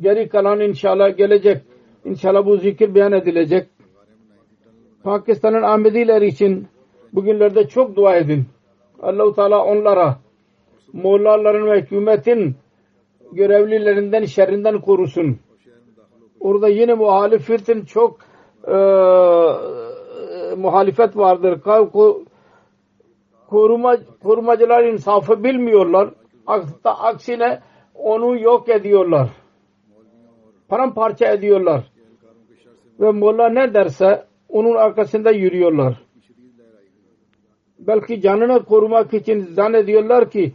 Geri 0.00 0.28
kalan 0.28 0.60
inşallah 0.60 1.16
gelecek. 1.16 1.62
İnşallah 2.04 2.46
bu 2.46 2.56
zikir 2.56 2.94
beyan 2.94 3.12
edilecek. 3.12 3.68
Pakistan'ın 5.04 5.62
Ahmediler 5.62 6.22
için 6.22 6.68
bugünlerde 7.12 7.68
çok 7.68 7.96
dua 7.96 8.16
edin. 8.16 8.44
Allahu 9.02 9.34
Teala 9.34 9.64
onlara 9.64 10.18
Mollaların 10.92 11.66
ve 11.66 11.80
hükümetin 11.80 12.56
görevlilerinden 13.32 14.24
şerrinden 14.24 14.80
korusun. 14.80 15.38
Orada 16.40 16.68
yine 16.68 16.94
muhalifetin 16.94 17.84
çok 17.84 18.18
e, 18.66 18.76
muhalefet 20.56 21.16
vardır. 21.16 21.60
Koruma, 23.48 23.96
korumacılar 24.22 24.84
insafı 24.84 25.44
bilmiyorlar. 25.44 26.08
Aksine 26.84 27.60
onu 27.94 28.40
yok 28.40 28.68
ediyorlar 28.68 29.30
paramparça 30.70 31.26
ediyorlar. 31.26 31.90
Ve 33.00 33.10
Molla 33.10 33.48
ne 33.48 33.74
derse 33.74 34.24
onun 34.48 34.74
arkasında 34.74 35.30
yürüyorlar. 35.30 36.02
Belki 37.78 38.20
canını 38.20 38.64
korumak 38.64 39.14
için 39.14 39.40
zannediyorlar 39.42 40.30
ki 40.30 40.52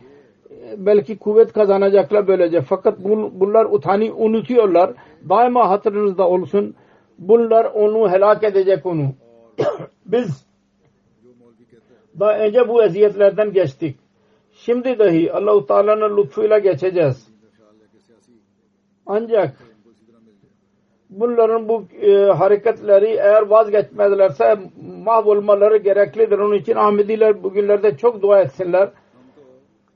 belki 0.78 1.18
kuvvet 1.18 1.54
kazanacaklar 1.54 2.28
böylece. 2.28 2.62
Fakat 2.62 3.00
bunlar 3.34 3.66
utani 3.66 4.12
unutuyorlar. 4.12 4.94
Daima 5.30 5.70
hatırınızda 5.70 6.30
olsun. 6.30 6.76
Bunlar 7.20 7.66
onu 7.66 8.10
helak 8.12 8.44
edecek 8.44 8.86
onu. 8.86 9.14
Biz 10.06 10.46
daha 12.20 12.40
önce 12.40 12.68
bu 12.68 12.84
eziyetlerden 12.84 13.54
geçtik. 13.54 14.00
Şimdi 14.52 15.00
dahi 15.00 15.34
Allah-u 15.34 15.66
Teala'nın 15.66 16.18
lütfuyla 16.18 16.60
geçeceğiz. 16.60 17.28
Ancak 19.06 19.58
bunların 21.10 21.68
bu 21.68 21.84
e, 22.02 22.16
hareketleri 22.16 23.06
eğer 23.06 23.42
vazgeçmedilerse 23.42 24.58
mahvolmaları 25.06 25.78
gereklidir. 25.78 26.40
Onun 26.40 26.56
için 26.56 26.76
Ahmediler 26.76 27.44
bugünlerde 27.44 27.98
çok 27.98 28.22
dua 28.22 28.42
etsinler. 28.42 28.90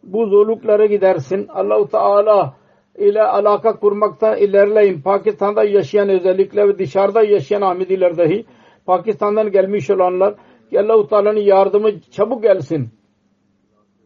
Bu 0.03 0.25
zorlukları 0.25 0.85
gidersin. 0.85 1.47
Allahu 1.47 1.87
Teala 1.87 2.55
ile 2.97 3.23
alaka 3.23 3.79
kurmakta 3.79 4.37
ilerleyin. 4.37 5.01
Pakistan'da 5.01 5.63
yaşayan 5.63 6.09
özellikle 6.09 6.67
ve 6.67 6.77
dışarıda 6.77 7.23
yaşayan 7.23 7.61
Ahmediler 7.61 8.17
dahi 8.17 8.45
Pakistan'dan 8.85 9.51
gelmiş 9.51 9.89
olanlar 9.89 10.35
ki 10.69 10.79
Allah-u 10.79 11.07
Teala'nın 11.07 11.39
yardımı 11.39 11.99
çabuk 11.99 12.43
gelsin. 12.43 12.89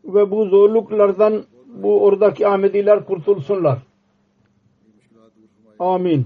Ve 0.06 0.32
bu 0.32 0.46
zorluklardan 0.46 1.44
bu 1.68 2.04
oradaki 2.04 2.48
Ahmediler 2.48 3.06
kurtulsunlar. 3.06 3.80
Amin. 5.80 6.26